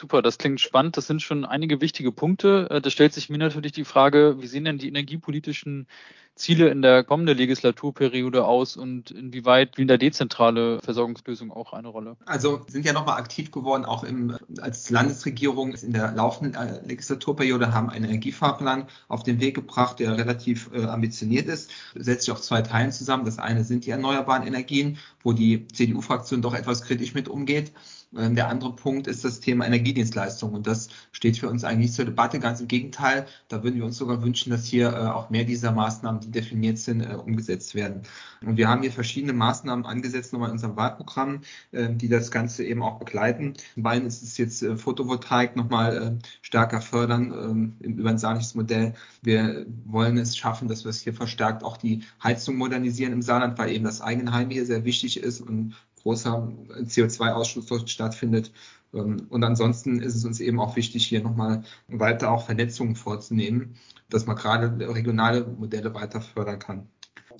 Super, 0.00 0.22
das 0.22 0.38
klingt 0.38 0.60
spannend. 0.60 0.96
Das 0.96 1.08
sind 1.08 1.22
schon 1.22 1.44
einige 1.44 1.80
wichtige 1.80 2.12
Punkte. 2.12 2.68
Äh, 2.70 2.80
da 2.80 2.88
stellt 2.88 3.12
sich 3.12 3.30
mir 3.30 3.38
natürlich 3.38 3.72
die 3.72 3.84
Frage, 3.84 4.36
wie 4.38 4.46
sehen 4.46 4.64
denn 4.64 4.78
die 4.78 4.86
energiepolitischen 4.86 5.88
Ziele 6.36 6.68
in 6.68 6.82
der 6.82 7.02
kommenden 7.02 7.36
Legislaturperiode 7.36 8.44
aus 8.44 8.76
und 8.76 9.10
inwieweit 9.10 9.70
spielen 9.72 9.88
da 9.88 9.96
dezentrale 9.96 10.80
Versorgungslösungen 10.82 11.52
auch 11.52 11.72
eine 11.72 11.88
Rolle? 11.88 12.16
Also 12.26 12.64
sind 12.68 12.86
ja 12.86 12.92
nochmal 12.92 13.18
aktiv 13.18 13.50
geworden, 13.50 13.84
auch 13.84 14.04
im, 14.04 14.38
als 14.60 14.88
Landesregierung 14.88 15.74
in 15.74 15.92
der 15.92 16.12
laufenden 16.12 16.54
äh, 16.54 16.80
Legislaturperiode, 16.86 17.74
haben 17.74 17.90
einen 17.90 18.04
Energiefahrplan 18.04 18.86
auf 19.08 19.24
den 19.24 19.40
Weg 19.40 19.56
gebracht, 19.56 19.98
der 19.98 20.16
relativ 20.16 20.70
äh, 20.72 20.84
ambitioniert 20.84 21.48
ist, 21.48 21.72
setzt 21.96 22.26
sich 22.26 22.30
auf 22.30 22.40
zwei 22.40 22.62
Teilen 22.62 22.92
zusammen. 22.92 23.24
Das 23.24 23.40
eine 23.40 23.64
sind 23.64 23.84
die 23.84 23.90
erneuerbaren 23.90 24.46
Energien, 24.46 24.98
wo 25.24 25.32
die 25.32 25.66
CDU-Fraktion 25.66 26.40
doch 26.40 26.54
etwas 26.54 26.82
kritisch 26.82 27.14
mit 27.14 27.28
umgeht. 27.28 27.72
Ähm, 28.16 28.34
der 28.34 28.48
andere 28.48 28.74
Punkt 28.74 29.06
ist 29.06 29.24
das 29.24 29.40
Thema 29.40 29.66
Energiedienstleistung 29.66 30.54
und 30.54 30.66
das 30.66 30.88
steht 31.12 31.36
für 31.38 31.48
uns 31.48 31.64
eigentlich 31.64 31.92
zur 31.92 32.06
Debatte. 32.06 32.40
Ganz 32.40 32.60
im 32.60 32.68
Gegenteil, 32.68 33.26
da 33.48 33.62
würden 33.62 33.76
wir 33.76 33.84
uns 33.84 33.98
sogar 33.98 34.22
wünschen, 34.22 34.50
dass 34.50 34.64
hier 34.64 34.88
äh, 34.92 35.08
auch 35.08 35.30
mehr 35.30 35.44
dieser 35.44 35.72
Maßnahmen, 35.72 36.20
die 36.20 36.30
definiert 36.30 36.78
sind, 36.78 37.02
äh, 37.02 37.14
umgesetzt 37.14 37.74
werden. 37.74 38.02
Und 38.44 38.56
wir 38.56 38.68
haben 38.68 38.82
hier 38.82 38.92
verschiedene 38.92 39.32
Maßnahmen 39.34 39.84
angesetzt 39.84 40.32
nochmal 40.32 40.48
in 40.48 40.54
unserem 40.54 40.76
Wahlprogramm, 40.76 41.42
ähm, 41.72 41.98
die 41.98 42.08
das 42.08 42.30
Ganze 42.30 42.64
eben 42.64 42.82
auch 42.82 42.98
begleiten. 42.98 43.54
Zum 43.74 43.84
einen 43.86 44.06
ist 44.06 44.22
es 44.22 44.38
jetzt 44.38 44.62
äh, 44.62 44.76
Photovoltaik 44.76 45.56
nochmal 45.56 46.18
stärker 46.42 46.80
fördern 46.80 47.32
ähm, 47.32 47.76
über 47.80 48.10
ein 48.10 48.18
saarliches 48.18 48.54
Modell. 48.54 48.94
Wir 49.22 49.66
wollen 49.84 50.16
es 50.16 50.36
schaffen, 50.36 50.68
dass 50.68 50.84
wir 50.84 50.90
es 50.90 51.00
hier 51.00 51.14
verstärkt 51.14 51.62
auch 51.64 51.76
die 51.76 52.04
Heizung 52.22 52.56
modernisieren 52.56 53.12
im 53.12 53.22
Saarland, 53.22 53.58
weil 53.58 53.70
eben 53.70 53.84
das 53.84 54.00
Eigenheim 54.00 54.50
hier 54.50 54.64
sehr 54.64 54.84
wichtig 54.84 55.20
ist 55.20 55.40
und 55.40 55.74
großer 56.08 56.50
CO2-Ausstoß 56.84 57.68
dort 57.68 57.90
stattfindet. 57.90 58.50
Ähm, 58.94 59.26
und 59.28 59.44
ansonsten 59.44 60.00
ist 60.00 60.14
es 60.14 60.24
uns 60.24 60.40
eben 60.40 60.58
auch 60.58 60.74
wichtig, 60.76 61.06
hier 61.06 61.22
nochmal 61.22 61.64
weiter 61.88 62.30
auch 62.30 62.46
Vernetzungen 62.46 62.96
vorzunehmen, 62.96 63.76
dass 64.08 64.26
man 64.26 64.36
gerade 64.36 64.88
regionale 64.94 65.44
Modelle 65.46 65.92
weiter 65.92 66.22
fördern 66.22 66.58
kann. 66.58 66.88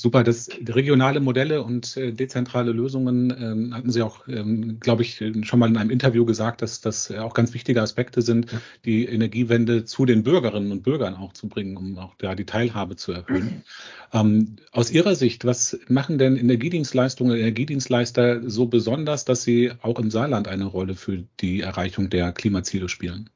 Super, 0.01 0.23
das 0.23 0.49
regionale 0.69 1.19
Modelle 1.19 1.65
und 1.65 1.97
äh, 1.97 2.13
dezentrale 2.13 2.71
Lösungen 2.71 3.35
ähm, 3.37 3.75
hatten 3.75 3.91
Sie 3.91 4.03
auch, 4.03 4.29
ähm, 4.29 4.79
glaube 4.79 5.03
ich, 5.03 5.21
schon 5.43 5.59
mal 5.59 5.69
in 5.69 5.77
einem 5.77 5.91
Interview 5.91 6.25
gesagt, 6.25 6.63
dass 6.63 6.81
das 6.81 7.11
auch 7.11 7.35
ganz 7.35 7.53
wichtige 7.53 7.83
Aspekte 7.83 8.23
sind, 8.23 8.47
die 8.85 9.07
Energiewende 9.07 9.85
zu 9.87 10.07
den 10.07 10.23
Bürgerinnen 10.23 10.71
und 10.71 10.85
Bürgern 10.85 11.17
auch 11.17 11.33
zu 11.33 11.49
bringen, 11.49 11.77
um 11.77 11.99
auch 11.99 12.15
da 12.17 12.37
die 12.37 12.47
Teilhabe 12.47 12.95
zu 12.95 13.13
erhöhen. 13.13 13.65
Ähm, 14.11 14.57
aus 14.73 14.91
Ihrer 14.91 15.15
Sicht, 15.15 15.45
was 15.45 15.79
machen 15.87 16.17
denn 16.17 16.39
Energiedienstleistungen, 16.39 17.37
Energiedienstleister 17.37 18.49
so 18.49 18.65
besonders, 18.65 19.27
dass 19.27 19.43
sie 19.43 19.71
auch 19.83 19.99
im 19.99 20.11
Saarland 20.11 20.49
eine 20.49 20.65
Rolle 20.65 20.95
für 20.95 21.25
die 21.41 21.61
Erreichung 21.61 22.09
der 22.09 22.33
Klimaziele 22.33 22.89
spielen? 22.89 23.29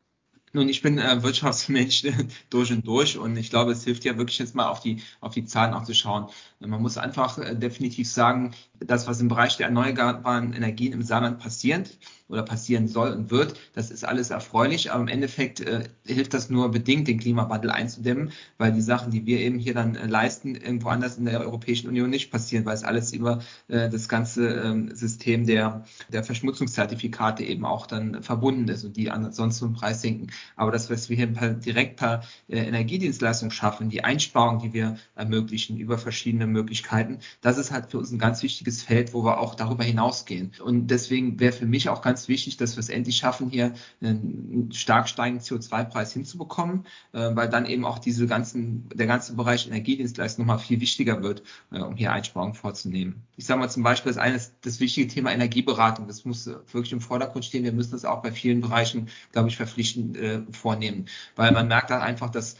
Nun, 0.55 0.69
ich 0.69 0.83
bin 0.83 0.99
äh, 0.99 1.23
Wirtschaftsmensch 1.23 2.07
durch 2.51 2.73
und 2.73 2.87
durch 2.87 3.17
und 3.17 3.37
ich 3.37 3.49
glaube, 3.49 3.73
es 3.73 3.85
hilft 3.85 4.05
ja 4.05 4.19
wirklich 4.19 4.39
jetzt 4.39 4.55
mal 4.55 4.69
auf 4.69 4.81
die, 4.81 5.03
auf 5.21 5.33
die 5.33 5.47
Zahlen 5.47 5.73
auch 5.73 5.85
zu 5.85 5.95
schauen. 5.95 6.27
Man 6.61 6.83
muss 6.83 6.99
einfach 6.99 7.39
äh, 7.39 7.57
definitiv 7.57 8.11
sagen, 8.11 8.55
das, 8.79 9.07
was 9.07 9.21
im 9.21 9.29
Bereich 9.29 9.57
der 9.57 9.67
erneuerbaren 9.69 10.53
Energien 10.53 10.93
im 10.93 11.03
Saarland 11.03 11.39
passiert 11.39 11.97
oder 12.33 12.43
passieren 12.43 12.89
soll 12.89 13.13
und 13.13 13.31
wird, 13.31 13.55
das 13.75 13.91
ist 13.91 14.05
alles 14.05 14.31
erfreulich, 14.31 14.91
aber 14.91 15.03
im 15.03 15.09
Endeffekt 15.09 15.61
äh, 15.61 15.85
hilft 16.05 16.35
das 16.35 16.51
nur 16.51 16.71
bedingt, 16.71 17.07
den 17.07 17.19
Klimawandel 17.19 17.71
einzudämmen, 17.71 18.33
weil 18.59 18.73
die 18.73 18.81
Sachen, 18.81 19.13
die 19.13 19.27
wir 19.27 19.39
eben 19.39 19.59
hier 19.59 19.75
dann 19.75 19.95
äh, 19.95 20.07
leisten, 20.07 20.55
irgendwo 20.55 20.89
anders 20.89 21.19
in 21.19 21.27
der 21.27 21.41
Europäischen 21.41 21.89
Union 21.89 22.11
nicht 22.11 22.31
passieren, 22.31 22.65
weil 22.65 22.75
es 22.75 22.85
alles 22.85 23.13
über 23.13 23.41
äh, 23.69 23.89
das 23.91 24.09
ganze 24.09 24.49
ähm, 24.49 24.95
System 24.95 25.47
der, 25.47 25.85
der 26.11 26.25
Verschmutzungszertifikate 26.25 27.45
eben 27.45 27.65
auch 27.65 27.87
dann 27.87 28.23
verbunden 28.23 28.69
ist 28.69 28.85
und 28.85 28.97
die 28.97 29.11
ansonsten 29.11 29.67
im 29.67 29.73
Preis 29.75 30.01
sinken. 30.01 30.29
Aber 30.57 30.71
das, 30.71 30.91
was 30.91 31.09
wir 31.09 31.17
hier 31.17 31.27
direkt 31.27 31.97
per 31.97 32.23
äh, 32.49 32.59
Energiedienstleistung 32.59 33.51
schaffen, 33.51 33.91
die 33.91 34.05
Einsparung, 34.05 34.61
die 34.61 34.73
wir 34.73 34.97
ermöglichen 35.15 35.77
über 35.77 35.99
verschiedene 35.99 36.47
Möglichkeiten, 36.47 37.19
das 37.43 37.59
ist 37.59 37.71
halt 37.71 37.91
für 37.91 37.99
uns 37.99 38.11
ein 38.11 38.19
ganz 38.19 38.43
wichtiges 38.43 38.83
Feld, 38.83 39.13
wo 39.13 39.25
wir 39.25 39.39
auch 39.39 39.55
darüber 39.55 39.85
hinausgehen. 39.85 40.53
Und 40.65 40.89
deswegen 40.89 41.39
wäre 41.39 41.53
für 41.53 41.67
mich 41.67 41.89
auch 41.89 42.01
ganz 42.03 42.22
wichtig, 42.29 42.57
dass 42.57 42.77
wir 42.77 42.81
es 42.81 42.89
endlich 42.89 43.17
schaffen, 43.17 43.51
hier 43.51 43.75
einen 44.01 44.71
stark 44.73 45.09
steigenden 45.09 45.45
CO2-Preis 45.45 46.13
hinzubekommen, 46.13 46.87
äh, 47.13 47.31
weil 47.35 47.49
dann 47.49 47.67
eben 47.67 47.85
auch 47.85 47.99
diese 47.99 48.27
ganzen, 48.27 48.89
der 48.95 49.07
ganze 49.07 49.35
Bereich 49.35 49.67
Energiedienstleistung 49.67 50.47
nochmal 50.47 50.59
viel 50.59 50.81
wichtiger 50.81 51.23
wird, 51.23 51.43
äh, 51.73 51.81
um 51.81 51.97
hier 51.97 52.13
Einsparungen 52.13 52.55
vorzunehmen. 52.55 53.23
Ich 53.37 53.47
sage 53.47 53.61
mal 53.61 53.69
zum 53.69 53.83
Beispiel 53.83 54.11
das 54.13 54.19
eine 54.19 54.37
ist 54.37 54.55
das 54.63 54.81
wichtige 54.81 55.09
Thema 55.09 55.33
Energieberatung. 55.33 56.07
Das 56.07 56.25
muss 56.25 56.47
wirklich 56.47 56.93
im 56.93 57.01
Vordergrund 57.01 57.45
stehen. 57.45 57.65
Wir 57.65 57.73
müssen 57.73 57.93
das 57.93 58.05
auch 58.05 58.23
bei 58.23 58.33
vielen 58.33 58.61
Bereichen, 58.61 59.09
glaube 59.33 59.49
ich, 59.49 59.57
verpflichtend 59.57 60.17
äh, 60.17 60.43
vornehmen, 60.53 61.07
weil 61.37 61.53
man 61.53 61.69
merkt 61.69 61.91
dann 61.91 62.01
einfach, 62.01 62.31
dass 62.31 62.57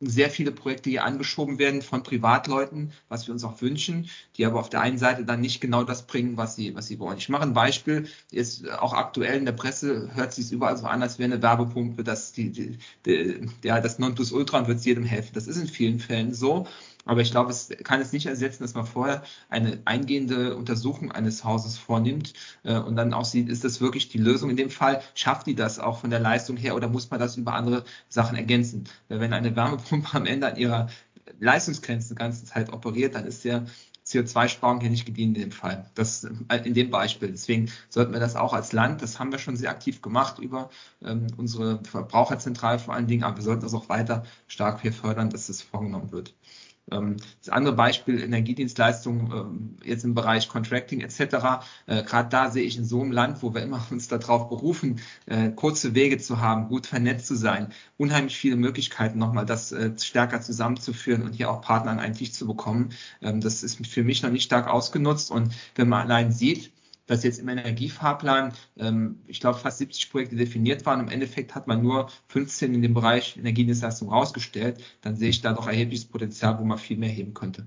sehr 0.00 0.30
viele 0.30 0.52
Projekte 0.52 0.90
hier 0.90 1.04
angeschoben 1.04 1.58
werden 1.58 1.82
von 1.82 2.02
Privatleuten, 2.02 2.92
was 3.08 3.26
wir 3.26 3.34
uns 3.34 3.44
auch 3.44 3.60
wünschen, 3.62 4.08
die 4.36 4.44
aber 4.44 4.60
auf 4.60 4.68
der 4.68 4.80
einen 4.80 4.98
Seite 4.98 5.24
dann 5.24 5.40
nicht 5.40 5.60
genau 5.60 5.84
das 5.84 6.06
bringen, 6.06 6.36
was 6.36 6.56
sie, 6.56 6.74
was 6.74 6.86
sie 6.86 6.98
wollen. 6.98 7.18
Ich 7.18 7.28
mache 7.28 7.42
ein 7.42 7.54
Beispiel, 7.54 8.08
ist 8.30 8.68
auch 8.68 8.92
aktuell 8.92 9.38
in 9.38 9.44
der 9.44 9.52
Presse 9.52 10.10
hört 10.14 10.32
sich 10.32 10.52
überall 10.52 10.76
so 10.76 10.86
an, 10.86 11.02
als 11.02 11.18
wäre 11.18 11.32
eine 11.32 11.42
Werbepumpe, 11.42 12.04
dass 12.04 12.32
die, 12.32 12.50
die, 12.50 12.78
die, 13.06 13.48
ja, 13.62 13.80
das 13.80 13.98
Nonplusultra 13.98 14.58
und 14.58 14.68
wird 14.68 14.84
jedem 14.84 15.04
helfen. 15.04 15.32
Das 15.34 15.46
ist 15.46 15.56
in 15.56 15.68
vielen 15.68 16.00
Fällen 16.00 16.34
so. 16.34 16.66
Aber 17.04 17.20
ich 17.20 17.30
glaube, 17.30 17.50
es 17.50 17.70
kann 17.84 18.00
es 18.00 18.12
nicht 18.12 18.26
ersetzen, 18.26 18.62
dass 18.62 18.74
man 18.74 18.86
vorher 18.86 19.22
eine 19.48 19.78
eingehende 19.84 20.56
Untersuchung 20.56 21.12
eines 21.12 21.44
Hauses 21.44 21.78
vornimmt 21.78 22.32
äh, 22.62 22.78
und 22.78 22.96
dann 22.96 23.14
auch 23.14 23.24
sieht, 23.24 23.48
ist 23.48 23.64
das 23.64 23.80
wirklich 23.80 24.08
die 24.08 24.18
Lösung 24.18 24.50
in 24.50 24.56
dem 24.56 24.70
Fall? 24.70 25.02
Schafft 25.14 25.46
die 25.46 25.54
das 25.54 25.78
auch 25.78 25.98
von 26.00 26.10
der 26.10 26.20
Leistung 26.20 26.56
her 26.56 26.74
oder 26.74 26.88
muss 26.88 27.10
man 27.10 27.20
das 27.20 27.36
über 27.36 27.54
andere 27.54 27.84
Sachen 28.08 28.36
ergänzen? 28.36 28.84
Weil 29.08 29.20
wenn 29.20 29.32
eine 29.32 29.54
Wärmepumpe 29.54 30.14
am 30.16 30.26
Ende 30.26 30.46
an 30.46 30.56
ihrer 30.56 30.88
Leistungsgrenze 31.40 32.14
die 32.14 32.18
ganze 32.18 32.44
Zeit 32.44 32.72
operiert, 32.72 33.14
dann 33.14 33.26
ist 33.26 33.44
der 33.44 33.66
CO2-Sparung 34.06 34.80
hier 34.80 34.90
nicht 34.90 35.06
gedient 35.06 35.36
in 35.36 35.44
dem 35.44 35.52
Fall. 35.52 35.90
Das 35.94 36.24
äh, 36.48 36.56
in 36.64 36.74
dem 36.74 36.90
Beispiel. 36.90 37.30
Deswegen 37.30 37.70
sollten 37.88 38.12
wir 38.12 38.20
das 38.20 38.36
auch 38.36 38.52
als 38.52 38.72
Land, 38.72 39.02
das 39.02 39.18
haben 39.18 39.32
wir 39.32 39.38
schon 39.38 39.56
sehr 39.56 39.70
aktiv 39.70 40.02
gemacht 40.02 40.38
über 40.38 40.70
ähm, 41.02 41.26
unsere 41.36 41.82
Verbraucherzentrale 41.84 42.78
vor 42.78 42.94
allen 42.94 43.06
Dingen, 43.06 43.24
aber 43.24 43.36
wir 43.38 43.44
sollten 43.44 43.62
das 43.62 43.74
auch 43.74 43.88
weiter 43.88 44.24
stark 44.46 44.82
hier 44.82 44.92
fördern, 44.92 45.30
dass 45.30 45.46
das 45.46 45.62
vorgenommen 45.62 46.12
wird. 46.12 46.34
Ähm, 46.90 47.16
das 47.40 47.48
andere 47.48 47.74
Beispiel 47.74 48.22
Energiedienstleistungen 48.22 49.32
ähm, 49.32 49.76
jetzt 49.84 50.04
im 50.04 50.14
Bereich 50.14 50.48
Contracting 50.48 51.00
etc. 51.00 51.64
Äh, 51.86 52.02
gerade 52.02 52.28
da 52.28 52.50
sehe 52.50 52.64
ich 52.64 52.76
in 52.76 52.84
so 52.84 53.00
einem 53.00 53.12
Land, 53.12 53.42
wo 53.42 53.54
wir 53.54 53.62
immer 53.62 53.84
uns 53.90 54.08
darauf 54.08 54.48
berufen, 54.48 55.00
äh, 55.26 55.50
kurze 55.50 55.94
Wege 55.94 56.18
zu 56.18 56.40
haben, 56.40 56.68
gut 56.68 56.86
vernetzt 56.86 57.26
zu 57.26 57.36
sein, 57.36 57.72
unheimlich 57.96 58.36
viele 58.36 58.56
Möglichkeiten 58.56 59.18
nochmal 59.18 59.46
das 59.46 59.72
äh, 59.72 59.92
stärker 59.98 60.40
zusammenzuführen 60.40 61.22
und 61.22 61.32
hier 61.34 61.50
auch 61.50 61.62
Partner 61.62 61.92
an 61.92 62.00
einen 62.00 62.14
Tisch 62.14 62.32
zu 62.32 62.46
bekommen. 62.46 62.90
Ähm, 63.22 63.40
das 63.40 63.62
ist 63.62 63.86
für 63.86 64.04
mich 64.04 64.22
noch 64.22 64.30
nicht 64.30 64.44
stark 64.44 64.68
ausgenutzt 64.68 65.30
und 65.30 65.54
wenn 65.74 65.88
man 65.88 66.02
allein 66.02 66.32
sieht, 66.32 66.73
dass 67.06 67.22
jetzt 67.24 67.38
im 67.38 67.48
Energiefahrplan, 67.48 68.52
ähm, 68.78 69.20
ich 69.26 69.40
glaube, 69.40 69.58
fast 69.58 69.78
70 69.78 70.10
Projekte 70.10 70.36
definiert 70.36 70.86
waren. 70.86 71.00
Im 71.00 71.08
Endeffekt 71.08 71.54
hat 71.54 71.66
man 71.66 71.82
nur 71.82 72.10
15 72.28 72.74
in 72.74 72.82
dem 72.82 72.94
Bereich 72.94 73.36
Energiedienstleistung 73.36 74.08
rausgestellt. 74.10 74.82
Dann 75.02 75.16
sehe 75.16 75.30
ich 75.30 75.42
da 75.42 75.52
doch 75.52 75.66
erhebliches 75.66 76.06
Potenzial, 76.06 76.58
wo 76.58 76.64
man 76.64 76.78
viel 76.78 76.96
mehr 76.96 77.10
heben 77.10 77.34
könnte. 77.34 77.66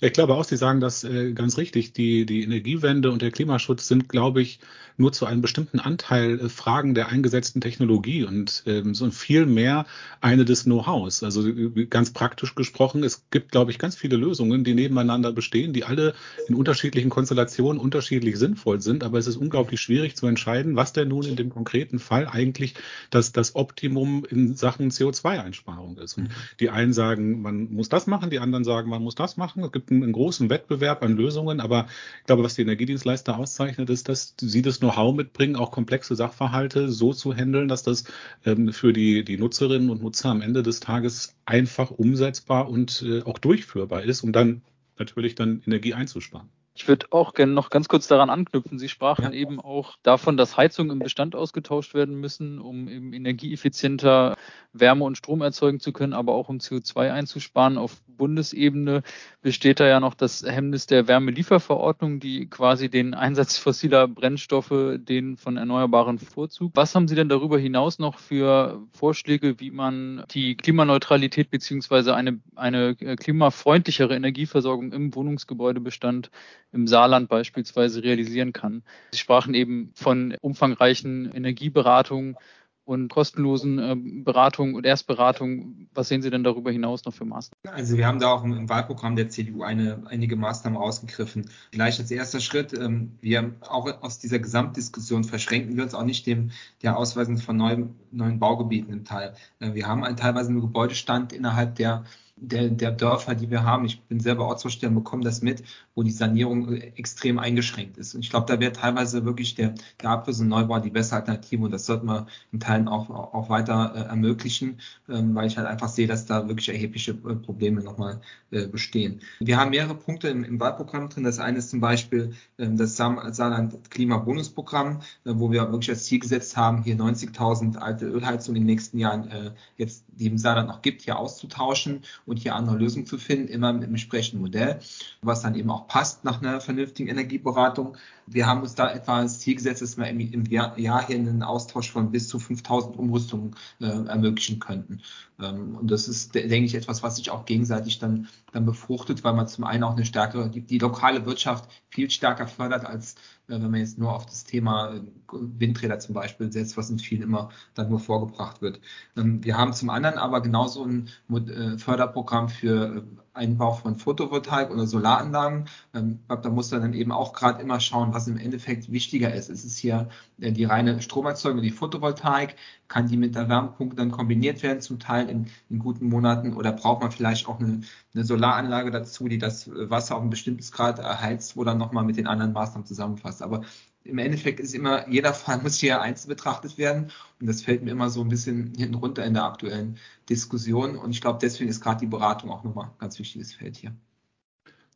Ja, 0.00 0.08
ich 0.08 0.14
glaube 0.14 0.34
auch, 0.34 0.44
Sie 0.44 0.56
sagen 0.56 0.80
das 0.80 1.04
äh, 1.04 1.32
ganz 1.32 1.58
richtig. 1.58 1.92
Die, 1.92 2.26
die 2.26 2.42
Energiewende 2.42 3.10
und 3.10 3.22
der 3.22 3.30
Klimaschutz 3.30 3.88
sind, 3.88 4.08
glaube 4.08 4.42
ich, 4.42 4.60
nur 4.96 5.12
zu 5.12 5.26
einem 5.26 5.42
bestimmten 5.42 5.80
Anteil 5.80 6.38
äh, 6.38 6.48
Fragen 6.48 6.94
der 6.94 7.08
eingesetzten 7.08 7.60
Technologie 7.60 8.24
und 8.24 8.62
ähm, 8.66 8.94
so 8.94 9.10
viel 9.10 9.46
mehr 9.46 9.86
eine 10.20 10.44
des 10.44 10.64
Know-hows. 10.64 11.22
Also 11.22 11.46
äh, 11.46 11.86
ganz 11.86 12.12
praktisch 12.12 12.54
gesprochen, 12.54 13.02
es 13.02 13.24
gibt, 13.30 13.52
glaube 13.52 13.70
ich, 13.70 13.78
ganz 13.78 13.96
viele 13.96 14.16
Lösungen, 14.16 14.64
die 14.64 14.74
nebeneinander 14.74 15.32
bestehen, 15.32 15.72
die 15.72 15.84
alle 15.84 16.14
in 16.48 16.54
unterschiedlichen 16.54 17.10
Konstellationen 17.10 17.80
unterschiedlich 17.80 18.38
sinnvoll 18.38 18.80
sind. 18.80 19.02
Aber 19.02 19.18
es 19.18 19.26
ist 19.26 19.36
unglaublich 19.36 19.80
schwierig 19.80 20.16
zu 20.16 20.26
entscheiden, 20.26 20.76
was 20.76 20.92
denn 20.92 21.08
nun 21.08 21.24
in 21.24 21.36
dem 21.36 21.50
konkreten 21.50 21.98
Fall 21.98 22.28
eigentlich 22.28 22.74
das, 23.10 23.32
das 23.32 23.56
Optimum 23.56 24.24
in 24.28 24.54
Sachen 24.54 24.90
CO2-Einsparung 24.90 25.98
ist. 25.98 26.16
Und 26.16 26.28
die 26.60 26.70
einen 26.70 26.92
sagen, 26.92 27.42
man 27.42 27.72
muss 27.72 27.88
das 27.88 28.06
machen, 28.06 28.30
die 28.30 28.38
anderen 28.38 28.64
sagen, 28.64 28.88
man 28.90 29.02
muss 29.02 29.14
das 29.14 29.36
machen. 29.36 29.63
Es 29.66 29.72
gibt 29.72 29.90
einen, 29.90 30.02
einen 30.02 30.12
großen 30.12 30.50
Wettbewerb 30.50 31.02
an 31.02 31.16
Lösungen, 31.16 31.60
aber 31.60 31.86
ich 32.20 32.26
glaube, 32.26 32.42
was 32.42 32.54
die 32.54 32.62
Energiedienstleister 32.62 33.38
auszeichnet, 33.38 33.90
ist, 33.90 34.08
dass 34.08 34.34
sie 34.40 34.62
das 34.62 34.80
Know-how 34.80 35.14
mitbringen, 35.14 35.56
auch 35.56 35.70
komplexe 35.70 36.16
Sachverhalte 36.16 36.90
so 36.90 37.12
zu 37.12 37.34
handeln, 37.34 37.68
dass 37.68 37.82
das 37.82 38.04
ähm, 38.44 38.72
für 38.72 38.92
die, 38.92 39.24
die 39.24 39.38
Nutzerinnen 39.38 39.90
und 39.90 40.02
Nutzer 40.02 40.30
am 40.30 40.42
Ende 40.42 40.62
des 40.62 40.80
Tages 40.80 41.34
einfach 41.44 41.90
umsetzbar 41.90 42.68
und 42.68 43.02
äh, 43.02 43.22
auch 43.22 43.38
durchführbar 43.38 44.02
ist, 44.02 44.22
um 44.22 44.32
dann 44.32 44.62
natürlich 44.98 45.34
dann 45.34 45.62
Energie 45.66 45.94
einzusparen. 45.94 46.48
Ich 46.76 46.88
würde 46.88 47.06
auch 47.10 47.34
gerne 47.34 47.52
noch 47.52 47.70
ganz 47.70 47.86
kurz 47.86 48.08
daran 48.08 48.30
anknüpfen. 48.30 48.80
Sie 48.80 48.88
sprachen 48.88 49.26
ja. 49.26 49.30
eben 49.30 49.60
auch 49.60 49.96
davon, 50.02 50.36
dass 50.36 50.56
Heizungen 50.56 50.90
im 50.90 50.98
Bestand 50.98 51.36
ausgetauscht 51.36 51.94
werden 51.94 52.18
müssen, 52.18 52.58
um 52.58 52.88
eben 52.88 53.12
energieeffizienter 53.12 54.36
Wärme 54.72 55.04
und 55.04 55.16
Strom 55.16 55.40
erzeugen 55.40 55.78
zu 55.78 55.92
können, 55.92 56.12
aber 56.12 56.32
auch 56.34 56.48
um 56.48 56.58
CO2 56.58 57.12
einzusparen. 57.12 57.78
Auf 57.78 58.02
Bundesebene 58.16 59.04
besteht 59.40 59.78
da 59.78 59.86
ja 59.86 60.00
noch 60.00 60.14
das 60.14 60.42
Hemmnis 60.44 60.86
der 60.86 61.06
Wärmelieferverordnung, 61.06 62.18
die 62.18 62.46
quasi 62.46 62.88
den 62.88 63.14
Einsatz 63.14 63.56
fossiler 63.56 64.08
Brennstoffe 64.08 64.96
den 64.96 65.36
von 65.36 65.56
Erneuerbaren 65.56 66.18
Vorzug. 66.18 66.72
Was 66.74 66.94
haben 66.96 67.06
Sie 67.06 67.14
denn 67.14 67.28
darüber 67.28 67.58
hinaus 67.58 68.00
noch 68.00 68.18
für 68.18 68.82
Vorschläge, 68.92 69.60
wie 69.60 69.70
man 69.70 70.24
die 70.32 70.56
Klimaneutralität 70.56 71.50
beziehungsweise 71.50 72.16
eine, 72.16 72.40
eine 72.56 72.96
klimafreundlichere 72.96 74.16
Energieversorgung 74.16 74.92
im 74.92 75.14
Wohnungsgebäudebestand 75.14 76.30
im 76.74 76.86
Saarland 76.86 77.28
beispielsweise 77.28 78.02
realisieren 78.02 78.52
kann? 78.52 78.82
Sie 79.12 79.18
sprachen 79.18 79.54
eben 79.54 79.92
von 79.94 80.36
umfangreichen 80.40 81.32
Energieberatungen 81.32 82.36
und 82.84 83.08
kostenlosen 83.08 83.78
äh, 83.78 83.96
Beratungen 83.96 84.74
und 84.74 84.84
Erstberatungen. 84.84 85.88
Was 85.94 86.08
sehen 86.08 86.20
Sie 86.20 86.30
denn 86.30 86.44
darüber 86.44 86.70
hinaus 86.70 87.04
noch 87.04 87.14
für 87.14 87.24
Maßnahmen? 87.24 87.74
Also 87.74 87.96
wir 87.96 88.06
haben 88.06 88.20
da 88.20 88.28
auch 88.28 88.44
im 88.44 88.68
Wahlprogramm 88.68 89.16
der 89.16 89.30
CDU 89.30 89.62
eine, 89.62 90.02
einige 90.06 90.36
Maßnahmen 90.36 90.78
rausgegriffen. 90.78 91.48
Vielleicht 91.72 91.98
als 91.98 92.10
erster 92.10 92.40
Schritt, 92.40 92.74
ähm, 92.74 93.12
wir 93.22 93.54
auch 93.62 94.02
aus 94.02 94.18
dieser 94.18 94.38
Gesamtdiskussion 94.38 95.24
verschränken 95.24 95.76
wir 95.76 95.84
uns 95.84 95.94
auch 95.94 96.04
nicht 96.04 96.26
dem 96.26 96.50
der 96.82 96.98
Ausweisung 96.98 97.38
von 97.38 97.56
neuen, 97.56 97.94
neuen 98.10 98.38
Baugebieten 98.38 98.92
im 98.92 99.04
Teil. 99.04 99.34
Äh, 99.60 99.72
wir 99.72 99.86
haben 99.86 100.04
einen 100.04 100.16
teilweise 100.16 100.50
einen 100.50 100.60
Gebäudestand 100.60 101.32
innerhalb 101.32 101.76
der 101.76 102.04
der, 102.36 102.68
der 102.68 102.90
Dörfer, 102.90 103.34
die 103.34 103.50
wir 103.50 103.62
haben, 103.62 103.84
ich 103.84 104.02
bin 104.02 104.18
selber 104.18 104.46
Ortsvorsteher 104.46 104.88
und 104.88 104.96
bekomme 104.96 105.22
das 105.22 105.40
mit, 105.40 105.62
wo 105.94 106.02
die 106.02 106.10
Sanierung 106.10 106.72
äh, 106.72 106.92
extrem 106.96 107.38
eingeschränkt 107.38 107.96
ist. 107.96 108.14
Und 108.14 108.22
ich 108.22 108.30
glaube, 108.30 108.46
da 108.46 108.58
wäre 108.58 108.72
teilweise 108.72 109.24
wirklich 109.24 109.54
der, 109.54 109.74
der 110.02 110.10
Abriss 110.10 110.40
und 110.40 110.48
Neubau 110.48 110.80
die 110.80 110.90
bessere 110.90 111.20
Alternative 111.20 111.64
und 111.64 111.70
das 111.70 111.86
sollte 111.86 112.04
man 112.04 112.26
in 112.52 112.60
Teilen 112.60 112.88
auch, 112.88 113.08
auch 113.08 113.48
weiter 113.50 113.92
äh, 113.94 114.08
ermöglichen, 114.08 114.80
ähm, 115.08 115.34
weil 115.34 115.46
ich 115.46 115.56
halt 115.56 115.68
einfach 115.68 115.88
sehe, 115.88 116.08
dass 116.08 116.26
da 116.26 116.48
wirklich 116.48 116.68
erhebliche 116.68 117.12
äh, 117.12 117.34
Probleme 117.36 117.82
nochmal 117.82 118.20
äh, 118.50 118.66
bestehen. 118.66 119.20
Wir 119.38 119.58
haben 119.58 119.70
mehrere 119.70 119.94
Punkte 119.94 120.28
im, 120.28 120.42
im 120.44 120.58
Wahlprogramm 120.58 121.08
drin. 121.08 121.24
Das 121.24 121.38
eine 121.38 121.58
ist 121.58 121.70
zum 121.70 121.80
Beispiel 121.80 122.34
ähm, 122.58 122.76
das 122.76 122.96
Saarland 122.96 123.90
Klimabonusprogramm, 123.90 125.00
äh, 125.24 125.32
wo 125.34 125.52
wir 125.52 125.70
wirklich 125.70 125.90
als 125.90 126.04
Ziel 126.04 126.18
gesetzt 126.18 126.56
haben, 126.56 126.82
hier 126.82 126.96
90.000 126.96 127.76
alte 127.76 128.06
Ölheizungen 128.06 128.56
in 128.56 128.66
den 128.66 128.74
nächsten 128.74 128.98
Jahren 128.98 129.30
äh, 129.30 129.50
jetzt, 129.76 130.04
die 130.08 130.26
im 130.26 130.38
Saarland 130.38 130.68
noch 130.68 130.82
gibt, 130.82 131.02
hier 131.02 131.18
auszutauschen 131.18 132.02
und 132.26 132.38
hier 132.38 132.54
andere 132.54 132.76
Lösungen 132.76 133.06
zu 133.06 133.18
finden, 133.18 133.48
immer 133.48 133.72
mit 133.72 133.82
dem 133.82 133.90
entsprechenden 133.90 134.42
Modell, 134.42 134.80
was 135.22 135.42
dann 135.42 135.54
eben 135.54 135.70
auch 135.70 135.86
passt 135.86 136.24
nach 136.24 136.40
einer 136.40 136.60
vernünftigen 136.60 137.08
Energieberatung. 137.08 137.96
Wir 138.26 138.46
haben 138.46 138.62
uns 138.62 138.74
da 138.74 138.90
etwa 138.90 139.18
als 139.18 139.40
Ziel 139.40 139.56
gesetzt, 139.56 139.82
dass 139.82 139.98
wir 139.98 140.06
im, 140.06 140.46
Jahr, 140.46 140.76
hier 140.76 140.94
einen 140.94 141.42
Austausch 141.42 141.90
von 141.90 142.10
bis 142.10 142.28
zu 142.28 142.38
5000 142.38 142.96
Umrüstungen 142.96 143.54
äh, 143.80 143.86
ermöglichen 143.86 144.58
könnten. 144.58 145.00
Ähm, 145.40 145.76
und 145.76 145.90
das 145.90 146.08
ist, 146.08 146.34
denke 146.34 146.64
ich, 146.64 146.74
etwas, 146.74 147.02
was 147.02 147.16
sich 147.16 147.30
auch 147.30 147.44
gegenseitig 147.44 147.98
dann, 147.98 148.28
dann 148.52 148.64
befruchtet, 148.64 149.24
weil 149.24 149.34
man 149.34 149.48
zum 149.48 149.64
einen 149.64 149.84
auch 149.84 149.94
eine 149.94 150.04
stärkere, 150.04 150.48
die, 150.48 150.62
die 150.62 150.78
lokale 150.78 151.26
Wirtschaft 151.26 151.68
viel 151.90 152.10
stärker 152.10 152.46
fördert, 152.46 152.86
als 152.86 153.16
wenn 153.46 153.70
man 153.70 153.80
jetzt 153.80 153.98
nur 153.98 154.14
auf 154.14 154.26
das 154.26 154.44
Thema 154.44 154.94
äh, 154.94 155.00
Windräder 155.32 155.98
zum 155.98 156.14
Beispiel 156.14 156.50
setzt, 156.52 156.76
was 156.76 156.90
in 156.90 156.98
vielen 156.98 157.22
immer 157.22 157.50
dann 157.74 157.90
nur 157.90 158.00
vorgebracht 158.00 158.62
wird. 158.62 158.80
Ähm, 159.16 159.44
wir 159.44 159.56
haben 159.56 159.72
zum 159.72 159.90
anderen 159.90 160.18
aber 160.18 160.40
genauso 160.40 160.84
ein 160.84 161.08
äh, 161.30 161.78
Förderprogramm 161.78 162.48
für 162.48 162.96
äh, 162.96 163.02
Einbau 163.34 163.72
von 163.72 163.96
Photovoltaik 163.96 164.70
oder 164.70 164.86
Solaranlagen. 164.86 165.68
Ähm, 165.92 166.20
da 166.28 166.48
muss 166.48 166.70
man 166.70 166.82
dann 166.82 166.94
eben 166.94 167.10
auch 167.12 167.32
gerade 167.32 167.60
immer 167.60 167.80
schauen, 167.80 168.14
was 168.14 168.28
im 168.28 168.38
Endeffekt 168.38 168.90
wichtiger 168.92 169.34
ist. 169.34 169.50
Ist 169.50 169.64
es 169.64 169.76
hier 169.76 170.08
äh, 170.40 170.52
die 170.52 170.64
reine 170.64 171.02
Stromerzeugung, 171.02 171.60
die 171.62 171.70
Photovoltaik? 171.70 172.56
Kann 172.88 173.08
die 173.08 173.16
mit 173.16 173.34
der 173.34 173.48
Wärmepumpe 173.48 173.96
dann 173.96 174.12
kombiniert 174.12 174.62
werden, 174.62 174.80
zum 174.80 175.00
Teil 175.00 175.28
in, 175.28 175.48
in 175.68 175.80
guten 175.80 176.08
Monaten? 176.08 176.54
Oder 176.54 176.72
braucht 176.72 177.02
man 177.02 177.10
vielleicht 177.10 177.48
auch 177.48 177.58
eine, 177.58 177.82
eine, 178.14 178.24
Solaranlage 178.24 178.90
dazu, 178.90 179.28
die 179.28 179.38
das 179.38 179.70
Wasser 179.72 180.16
auf 180.16 180.22
ein 180.22 180.30
bestimmtes 180.30 180.72
Grad 180.72 180.98
erheizt, 180.98 181.56
wo 181.56 181.64
dann 181.64 181.78
nochmal 181.78 182.04
mit 182.04 182.16
den 182.16 182.26
anderen 182.26 182.52
Maßnahmen 182.52 182.86
zusammenfasst? 182.86 183.42
Aber 183.42 183.62
im 184.04 184.18
Endeffekt 184.18 184.60
ist 184.60 184.74
immer, 184.74 185.08
jeder 185.08 185.34
Fall 185.34 185.58
muss 185.62 185.76
hier 185.76 186.00
einzeln 186.00 186.28
betrachtet 186.28 186.78
werden. 186.78 187.10
Und 187.40 187.46
das 187.46 187.62
fällt 187.62 187.82
mir 187.82 187.90
immer 187.90 188.10
so 188.10 188.20
ein 188.20 188.28
bisschen 188.28 188.74
hinten 188.76 188.94
runter 188.94 189.24
in 189.24 189.34
der 189.34 189.44
aktuellen 189.44 189.98
Diskussion. 190.28 190.96
Und 190.96 191.10
ich 191.10 191.20
glaube, 191.20 191.38
deswegen 191.40 191.70
ist 191.70 191.80
gerade 191.80 192.00
die 192.00 192.06
Beratung 192.06 192.50
auch 192.50 192.64
nochmal 192.64 192.86
ein 192.86 192.98
ganz 192.98 193.18
wichtiges 193.18 193.54
Feld 193.54 193.76
hier. 193.76 193.94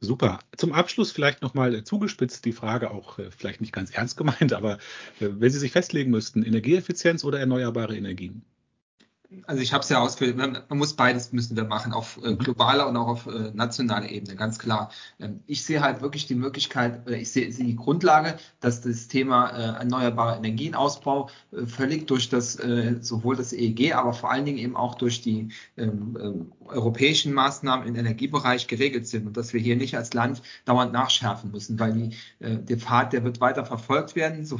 Super. 0.01 0.39
Zum 0.57 0.73
Abschluss 0.73 1.11
vielleicht 1.11 1.43
nochmal 1.43 1.83
zugespitzt 1.83 2.45
die 2.45 2.53
Frage, 2.53 2.93
auch 2.93 3.19
äh, 3.19 3.31
vielleicht 3.31 3.61
nicht 3.61 3.73
ganz 3.73 3.91
ernst 3.91 4.17
gemeint, 4.17 4.53
aber 4.53 4.75
äh, 5.19 5.29
wenn 5.31 5.51
Sie 5.51 5.59
sich 5.59 5.73
festlegen 5.73 6.11
müssten, 6.11 6.45
Energieeffizienz 6.45 7.25
oder 7.25 7.41
erneuerbare 7.41 7.97
Energien? 7.97 8.45
Also 9.47 9.63
ich 9.63 9.73
habe 9.75 9.83
es 9.83 9.89
ja 9.91 10.01
ausgeführt, 10.01 10.37
man, 10.37 10.63
muss 10.79 10.95
beides 10.95 11.33
müssen 11.33 11.57
wir 11.57 11.65
machen, 11.65 11.93
auf 11.93 12.19
äh, 12.23 12.31
mhm. 12.31 12.39
globaler 12.39 12.89
und 12.89 12.97
auch 12.97 13.09
auf 13.09 13.27
äh, 13.27 13.51
nationaler 13.53 14.09
Ebene, 14.09 14.37
ganz 14.37 14.59
klar. 14.59 14.91
Ähm, 15.21 15.41
ich 15.47 15.65
sehe 15.65 15.83
halt 15.83 16.01
wirklich 16.01 16.27
die 16.27 16.35
Möglichkeit, 16.35 17.07
oder 17.07 17.17
ich 17.17 17.31
sehe, 17.31 17.53
sehe 17.53 17.67
die 17.67 17.77
Grundlage, 17.77 18.39
dass 18.61 18.81
das 18.81 19.09
Thema 19.09 19.51
äh, 19.51 19.79
erneuerbare 19.79 20.37
Energienausbau 20.39 21.29
äh, 21.53 21.67
völlig 21.67 22.07
durch 22.07 22.31
das, 22.31 22.57
äh, 22.57 22.97
sowohl 23.01 23.37
das 23.37 23.53
EEG, 23.53 23.95
aber 23.95 24.15
vor 24.15 24.31
allen 24.31 24.47
Dingen 24.47 24.59
eben 24.59 24.77
auch 24.77 24.95
durch 24.95 25.21
die 25.21 25.49
ähm, 25.77 26.17
äh, 26.19 26.69
europäischen 26.71 27.35
Maßnahmen 27.35 27.87
im 27.87 27.97
Energiebereich 27.97 28.67
geregelt 28.67 29.07
sind 29.07 29.27
und 29.27 29.37
dass 29.37 29.53
wir 29.53 29.61
hier 29.61 29.77
nicht 29.77 29.97
als 29.97 30.15
Land 30.15 30.43
dauernd 30.65 30.93
nachschärfen 30.93 31.51
müssen, 31.51 31.79
weil 31.79 31.93
die, 31.93 32.17
äh, 32.41 32.57
der 32.57 32.79
Pfad, 32.79 33.13
der 33.13 33.25
wird 33.25 33.41
weiter 33.43 33.67
verfolgt 33.67 34.17
werden, 34.17 34.47
so 34.47 34.59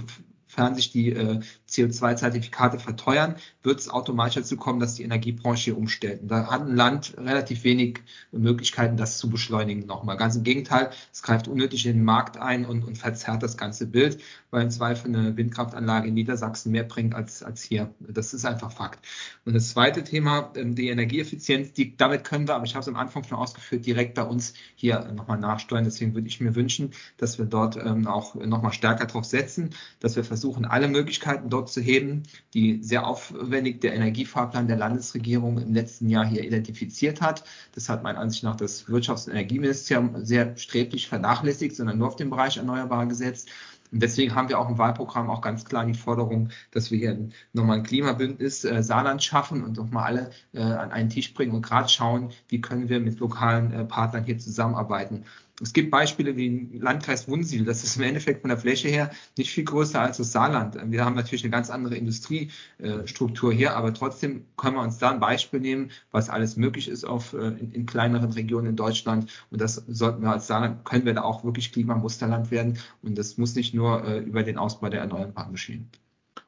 sofern 0.59 0.75
sich 0.75 0.91
die 0.91 1.13
äh, 1.13 1.41
CO2-Zertifikate 1.69 2.81
verteuern, 2.81 3.37
wird 3.63 3.79
es 3.79 3.89
automatisch 3.89 4.35
dazu 4.35 4.57
kommen, 4.57 4.81
dass 4.81 4.95
die 4.95 5.05
Energiebranche 5.05 5.67
hier 5.67 5.79
umstellt. 5.79 6.23
Und 6.23 6.29
da 6.29 6.51
hat 6.51 6.63
ein 6.63 6.75
Land 6.75 7.15
relativ 7.17 7.63
wenig 7.63 8.01
Möglichkeiten, 8.33 8.97
das 8.97 9.19
zu 9.19 9.31
beschleunigen 9.31 9.87
nochmal. 9.87 10.17
Ganz 10.17 10.35
im 10.35 10.43
Gegenteil, 10.43 10.91
es 11.13 11.23
greift 11.23 11.47
unnötig 11.47 11.87
in 11.87 11.99
den 11.99 12.05
Markt 12.05 12.39
ein 12.39 12.65
und, 12.65 12.85
und 12.85 12.99
verzerrt 12.99 13.43
das 13.43 13.57
ganze 13.57 13.87
Bild, 13.87 14.21
weil 14.51 14.63
im 14.63 14.71
Zweifel 14.71 15.15
eine 15.15 15.37
Windkraftanlage 15.37 16.09
in 16.09 16.15
Niedersachsen 16.15 16.73
mehr 16.73 16.85
bringt 16.85 17.15
als, 17.15 17.45
als 17.45 17.63
hier. 17.63 17.95
Das 18.01 18.35
ist 18.35 18.45
einfach 18.45 18.73
Fakt. 18.73 19.07
Und 19.45 19.55
das 19.55 19.69
zweite 19.69 20.03
Thema, 20.03 20.53
ähm, 20.57 20.75
die 20.75 20.89
Energieeffizienz, 20.89 21.73
die, 21.73 21.97
damit 21.97 22.25
können 22.25 22.49
wir, 22.49 22.57
aber 22.57 22.65
ich 22.65 22.75
habe 22.75 22.83
es 22.83 22.89
am 22.89 22.97
Anfang 22.97 23.23
schon 23.23 23.39
ausgeführt, 23.39 23.87
direkt 23.87 24.15
bei 24.15 24.25
uns 24.25 24.55
hier 24.75 25.13
nochmal 25.13 25.39
nachsteuern. 25.39 25.85
Deswegen 25.85 26.15
würde 26.15 26.27
ich 26.27 26.41
mir 26.41 26.55
wünschen, 26.57 26.93
dass 27.17 27.39
wir 27.39 27.45
dort 27.45 27.77
ähm, 27.77 28.07
auch 28.09 28.35
nochmal 28.35 28.73
stärker 28.73 29.07
drauf 29.07 29.25
setzen, 29.25 29.71
dass 30.01 30.17
wir 30.17 30.25
versuchen, 30.25 30.48
alle 30.65 30.89
Möglichkeiten 30.89 31.51
dort 31.51 31.71
zu 31.71 31.81
heben, 31.81 32.25
die 32.55 32.83
sehr 32.83 33.07
aufwendig 33.07 33.81
der 33.81 33.95
Energiefahrplan 33.95 34.69
der 34.69 34.77
Landesregierung 34.77 35.59
im 35.59 35.75
letzten 35.75 36.09
Jahr 36.09 36.27
hier 36.27 36.45
identifiziert 36.45 37.21
hat. 37.21 37.45
Das 37.75 37.89
hat 37.89 38.03
meiner 38.03 38.19
Ansicht 38.19 38.45
nach 38.45 38.57
das 38.57 38.87
Wirtschafts- 38.89 39.27
und 39.27 39.33
Energieministerium 39.33 40.25
sehr 40.25 40.57
sträflich 40.57 41.09
vernachlässigt, 41.09 41.77
sondern 41.77 41.99
nur 41.99 42.09
auf 42.09 42.17
den 42.17 42.31
Bereich 42.31 42.57
Erneuerbare 42.57 43.07
gesetzt. 43.07 43.49
Und 43.91 44.03
deswegen 44.03 44.35
haben 44.35 44.49
wir 44.49 44.59
auch 44.59 44.69
im 44.69 44.79
Wahlprogramm 44.79 45.31
auch 45.31 45.41
ganz 45.41 45.65
klar 45.65 45.87
die 45.87 45.95
Forderung, 45.95 46.51
dass 46.73 46.91
wir 46.91 46.99
hier 46.99 47.29
nochmal 47.53 47.79
ein 47.79 47.85
Klimabündnis 47.85 48.65
äh, 48.65 48.83
Saarland 48.83 49.23
schaffen 49.23 49.65
und 49.65 49.77
nochmal 49.77 50.05
alle 50.05 50.31
äh, 50.53 50.61
an 50.61 50.93
einen 50.93 51.09
Tisch 51.09 51.33
bringen 51.33 51.53
und 51.53 51.63
gerade 51.63 51.89
schauen, 51.89 52.31
wie 52.49 52.61
können 52.61 52.89
wir 52.89 53.01
mit 53.01 53.19
lokalen 53.19 53.73
äh, 53.73 53.85
Partnern 53.85 54.25
hier 54.25 54.39
zusammenarbeiten. 54.39 55.25
Es 55.61 55.73
gibt 55.73 55.91
Beispiele 55.91 56.37
wie 56.37 56.79
Landkreis 56.79 57.27
Wunsiedel. 57.29 57.67
Das 57.67 57.83
ist 57.83 57.97
im 57.97 58.03
Endeffekt 58.03 58.43
von 58.43 58.49
der 58.49 58.59
Fläche 58.59 58.89
her 58.89 59.11
nicht 59.37 59.51
viel 59.51 59.65
größer 59.65 60.01
als 60.01 60.19
das 60.19 60.31
Saarland. 60.31 60.79
Wir 60.91 61.05
haben 61.05 61.17
natürlich 61.17 61.43
eine 61.43 61.51
ganz 61.51 61.69
andere 61.69 61.97
Industriestruktur 61.97 63.53
hier, 63.53 63.75
aber 63.77 63.93
trotzdem 63.93 64.45
können 64.57 64.77
wir 64.77 64.83
uns 64.83 64.99
da 64.99 65.11
ein 65.11 65.19
Beispiel 65.21 65.59
nehmen, 65.61 65.91
was 66.13 66.31
alles 66.31 66.57
möglich 66.57 66.89
ist 66.89 67.05
auf, 67.05 67.33
äh, 67.33 67.49
in, 67.49 67.73
in 67.73 67.87
kleineren 67.87 68.33
Regionen 68.33 68.69
in 68.69 68.77
Deutschland. 68.77 69.31
Und 69.51 69.61
das 69.61 69.83
sollten 69.89 70.23
wir 70.23 70.31
als 70.31 70.47
Saarland, 70.47 70.85
können 70.85 71.07
wir 71.07 71.15
da 71.15 71.23
auch 71.23 71.43
wirklich 71.45 71.73
Klimamusterland 71.73 72.51
werden. 72.53 72.79
Und 73.03 73.19
das 73.19 73.37
muss 73.37 73.57
nicht 73.57 73.75
nur 73.75 74.05
äh, 74.05 74.19
über 74.19 74.45
den 74.45 74.59
Ausbau 74.59 74.89
der 74.91 75.01
Erneuerbaren 75.01 75.53
geschehen. 75.53 75.91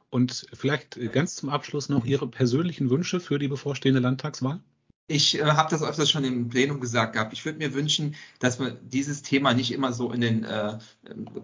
Und 0.09 0.45
vielleicht 0.53 0.99
ganz 1.13 1.35
zum 1.35 1.49
Abschluss 1.49 1.89
noch 1.89 2.05
Ihre 2.05 2.27
persönlichen 2.27 2.89
Wünsche 2.89 3.19
für 3.19 3.39
die 3.39 3.47
bevorstehende 3.47 4.01
Landtagswahl? 4.01 4.61
Ich 5.11 5.37
äh, 5.37 5.43
habe 5.43 5.69
das 5.69 5.83
öfters 5.83 6.09
schon 6.09 6.23
im 6.23 6.47
Plenum 6.47 6.79
gesagt 6.79 7.13
gehabt. 7.13 7.33
Ich 7.33 7.43
würde 7.43 7.57
mir 7.57 7.73
wünschen, 7.73 8.15
dass 8.39 8.59
man 8.59 8.77
dieses 8.81 9.21
Thema 9.21 9.53
nicht 9.53 9.73
immer 9.73 9.91
so 9.91 10.11
in 10.11 10.21
den 10.21 10.43
äh, 10.45 10.77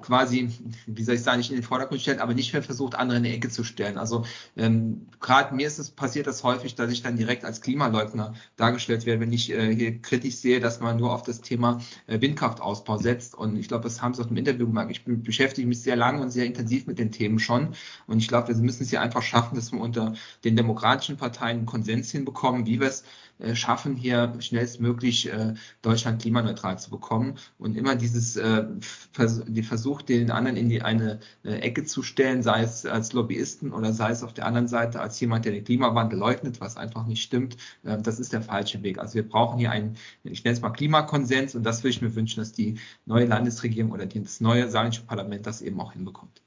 quasi, 0.01 0.49
wie 0.86 1.03
soll 1.03 1.15
ich 1.15 1.21
sagen, 1.21 1.39
nicht 1.39 1.49
in 1.49 1.58
den 1.58 1.63
Vordergrund 1.63 2.01
stellt, 2.01 2.19
aber 2.19 2.34
nicht 2.34 2.53
mehr 2.53 2.63
versucht, 2.63 2.95
andere 2.95 3.17
in 3.17 3.23
die 3.25 3.34
Ecke 3.34 3.49
zu 3.49 3.65
stellen. 3.65 3.97
Also 3.97 4.25
ähm, 4.56 5.08
gerade 5.19 5.53
mir 5.53 5.67
ist 5.67 5.80
es 5.80 5.89
passiert 5.89 6.27
das 6.27 6.43
häufig, 6.43 6.75
dass 6.75 6.91
ich 6.91 7.03
dann 7.03 7.17
direkt 7.17 7.43
als 7.43 7.62
Klimaleugner 7.62 8.36
dargestellt 8.56 9.06
werde, 9.06 9.19
wenn 9.19 9.34
ich 9.34 9.51
äh, 9.51 9.75
hier 9.75 10.01
kritisch 10.01 10.36
sehe, 10.36 10.62
dass 10.62 10.80
man 10.80 10.95
nur 10.95 11.13
auf 11.13 11.23
das 11.23 11.41
Thema 11.41 11.82
äh, 12.08 12.21
Windkraftausbau 12.21 12.97
setzt. 12.97 13.36
Und 13.36 13.58
ich 13.58 13.67
glaube, 13.67 13.84
das 13.84 14.01
haben 14.01 14.13
Sie 14.13 14.23
auch 14.23 14.30
im 14.30 14.38
Interview 14.38 14.65
gemerkt. 14.65 14.91
Ich 14.91 15.03
beschäftige 15.06 15.67
mich 15.67 15.82
sehr 15.82 15.97
lange 15.97 16.21
und 16.21 16.32
sehr 16.32 16.45
intensiv 16.45 16.88
mit 16.88 16.99
den 16.99 17.12
Themen 17.12 17.39
schon. 17.39 17.75
Und 18.08 18.19
ich 18.19 18.30
glaube, 18.30 18.47
wir 18.47 18.56
müssen 18.56 18.84
es 18.84 18.89
hier 18.89 19.01
einfach 19.01 19.23
schaffen, 19.23 19.56
dass 19.56 19.73
wir 19.73 19.82
unter 19.82 20.13
den 20.45 20.56
demokratischen 20.56 21.17
Parteien 21.17 21.58
einen 21.58 21.65
Konsens 21.65 22.12
hinbekommen, 22.12 22.65
wie 22.65 22.80
wir 22.80 22.88
es 22.88 23.03
äh, 23.39 23.56
schaffen, 23.58 23.96
hier 23.96 24.34
schnellstmöglich 24.39 25.32
äh, 25.32 25.56
Deutschland 25.82 26.22
klimaneutral 26.22 26.80
zu 26.80 26.89
bekommen. 26.89 27.36
Und 27.58 27.76
immer 27.76 27.96
dieses 27.96 28.38
äh, 28.38 28.65
Vers 29.12 29.43
die 29.48 29.63
Versuch, 29.63 30.02
den 30.02 30.32
anderen 30.32 30.58
in 30.58 30.70
die 30.70 30.82
eine 30.82 31.20
äh, 31.43 31.56
Ecke 31.56 31.84
zu 31.84 32.04
stellen, 32.04 32.43
sei 32.43 32.62
es 32.62 32.86
als 32.86 33.13
Lobbyisten 33.13 33.74
oder 33.74 33.91
sei 33.93 34.12
es 34.12 34.24
auf 34.24 34.34
der 34.34 34.46
anderen 34.46 34.67
Seite 34.67 35.02
als 35.02 35.20
jemand, 35.20 35.46
der 35.46 35.52
den 35.52 35.63
Klimawandel 35.63 36.20
leugnet, 36.20 36.62
was 36.62 36.78
einfach 36.78 37.06
nicht 37.06 37.24
stimmt, 37.24 37.58
äh, 37.84 37.98
das 38.02 38.20
ist 38.20 38.34
der 38.34 38.41
falsche 38.41 38.82
Weg. 38.84 39.00
Also 39.00 39.15
wir 39.15 39.28
brauchen 39.28 39.60
hier 39.60 39.72
einen, 39.72 39.98
ich 40.24 40.43
nenne 40.43 40.54
es 40.54 40.62
mal 40.62 40.70
Klimakonsens 40.70 41.56
und 41.56 41.63
das 41.63 41.84
würde 41.84 41.89
ich 41.89 42.02
mir 42.02 42.15
wünschen, 42.15 42.39
dass 42.39 42.54
die 42.54 42.76
neue 43.06 43.26
Landesregierung 43.26 43.91
oder 43.91 44.06
das 44.06 44.39
neue 44.39 44.70
saarländische 44.70 45.04
Parlament 45.04 45.46
das 45.46 45.62
eben 45.62 45.80
auch 45.82 45.93
hinbekommt. 45.93 46.41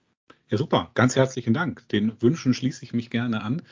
Ja, 0.48 0.58
super. 0.58 0.90
Ganz 0.94 1.14
herzlichen 1.14 1.54
Dank. 1.54 1.88
Den 1.90 2.20
Wünschen 2.20 2.54
schließe 2.54 2.84
ich 2.84 2.92
mich 2.92 3.10
gerne 3.10 3.42
an. 3.42 3.62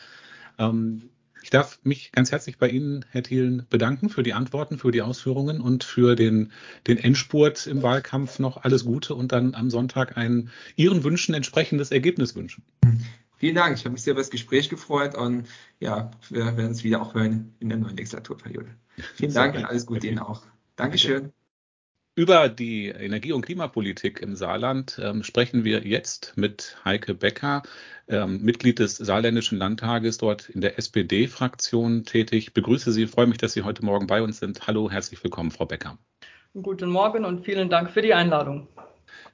Ähm, 0.59 1.11
ich 1.43 1.51
darf 1.51 1.79
mich 1.83 2.13
ganz 2.13 2.33
herzlich 2.33 2.59
bei 2.59 2.69
Ihnen, 2.69 3.05
Herr 3.11 3.23
Thielen, 3.23 3.67
bedanken 3.71 4.09
für 4.09 4.23
die 4.23 4.33
Antworten, 4.33 4.79
für 4.79 4.91
die 4.91 5.03
Ausführungen 5.03 5.61
und 5.61 5.85
für 5.85 6.17
den, 6.17 6.53
den 6.87 6.99
Endspurt 6.99 7.67
im 7.67 7.83
Wahlkampf 7.83 8.39
noch 8.39 8.65
alles 8.65 8.85
Gute 8.85 9.15
und 9.15 9.33
dann 9.33 9.55
am 9.55 9.71
Sonntag 9.71 10.17
ein 10.17 10.51
Ihren 10.77 11.05
Wünschen 11.05 11.35
entsprechendes 11.35 11.91
Ergebnis 11.91 12.35
wünschen. 12.35 12.65
Vielen 13.39 13.55
Dank. 13.55 13.77
Ich 13.77 13.85
habe 13.85 13.93
mich 13.93 14.03
sehr 14.03 14.13
über 14.13 14.21
das 14.21 14.31
Gespräch 14.31 14.69
gefreut 14.69 15.15
und 15.15 15.47
ja, 15.79 16.11
wir 16.29 16.57
werden 16.57 16.73
es 16.73 16.83
wieder 16.83 17.01
auch 17.01 17.15
hören 17.15 17.55
in 17.61 17.69
der 17.69 17.79
neuen 17.79 17.97
Legislaturperiode. 17.97 18.75
Vielen 19.15 19.33
Dank 19.33 19.55
und 19.55 19.65
alles 19.65 19.87
Gute 19.87 20.09
Ihnen 20.09 20.19
auch. 20.19 20.43
Dankeschön. 20.77 21.33
Über 22.19 22.49
die 22.49 22.89
Energie- 22.89 23.31
und 23.31 23.43
Klimapolitik 23.47 24.21
im 24.21 24.35
Saarland 24.35 25.01
ähm, 25.01 25.23
sprechen 25.23 25.63
wir 25.63 25.87
jetzt 25.87 26.33
mit 26.35 26.77
Heike 26.85 27.15
Becker, 27.15 27.63
ähm, 28.09 28.43
Mitglied 28.43 28.81
des 28.81 28.97
Saarländischen 28.97 29.57
Landtages, 29.57 30.19
dort 30.19 30.49
in 30.49 30.61
der 30.61 30.79
SPD-Fraktion 30.79 32.03
tätig. 32.03 32.49
Ich 32.49 32.55
begrüße 32.55 32.91
Sie, 32.91 33.07
freue 33.07 33.29
mich, 33.29 33.39
dass 33.39 33.53
Sie 33.53 33.63
heute 33.63 33.85
Morgen 33.85 34.09
bei 34.09 34.21
uns 34.21 34.41
sind. 34.41 34.67
Hallo, 34.67 34.91
herzlich 34.91 35.23
willkommen, 35.23 35.53
Frau 35.53 35.65
Becker. 35.65 35.97
Guten 36.61 36.91
Morgen 36.91 37.25
und 37.25 37.45
vielen 37.45 37.71
Dank 37.71 37.93
für 37.93 38.03
die 38.03 38.15
Einladung. 38.15 38.67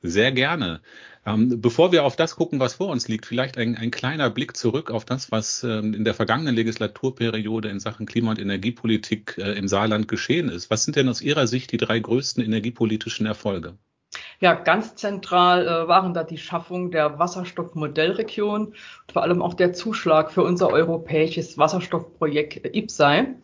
Sehr 0.07 0.33
gerne. 0.33 0.83
Ähm, 1.25 1.63
bevor 1.63 1.91
wir 1.91 2.05
auf 2.05 2.15
das 2.15 2.37
gucken, 2.37 2.61
was 2.61 2.75
vor 2.75 2.89
uns 2.89 3.09
liegt, 3.09 3.25
vielleicht 3.25 3.57
ein, 3.57 3.75
ein 3.75 3.91
kleiner 3.91 4.29
Blick 4.29 4.55
zurück 4.55 4.91
auf 4.91 5.07
das, 5.07 5.33
was 5.33 5.65
ähm, 5.65 5.95
in 5.95 6.05
der 6.05 6.13
vergangenen 6.13 6.55
Legislaturperiode 6.55 7.71
in 7.71 7.81
Sachen 7.81 8.05
Klima- 8.05 8.33
und 8.33 8.39
Energiepolitik 8.39 9.39
äh, 9.39 9.53
im 9.53 9.67
Saarland 9.67 10.07
geschehen 10.07 10.51
ist. 10.51 10.69
Was 10.71 10.85
sind 10.85 10.97
denn 10.97 11.09
aus 11.09 11.23
Ihrer 11.23 11.47
Sicht 11.47 11.73
die 11.73 11.79
drei 11.79 12.01
größten 12.01 12.45
energiepolitischen 12.45 13.25
Erfolge? 13.25 13.79
Ja, 14.41 14.53
ganz 14.53 14.95
zentral 14.95 15.67
äh, 15.67 15.89
waren 15.89 16.13
da 16.13 16.23
die 16.23 16.37
Schaffung 16.37 16.91
der 16.91 17.19
Wasserstoffmodellregion 17.19 18.67
und 18.67 18.77
vor 19.13 19.23
allem 19.23 19.41
auch 19.41 19.55
der 19.55 19.73
Zuschlag 19.73 20.33
für 20.33 20.43
unser 20.43 20.69
europäisches 20.69 21.57
Wasserstoffprojekt 21.57 22.77
IPSAI. 22.77 23.37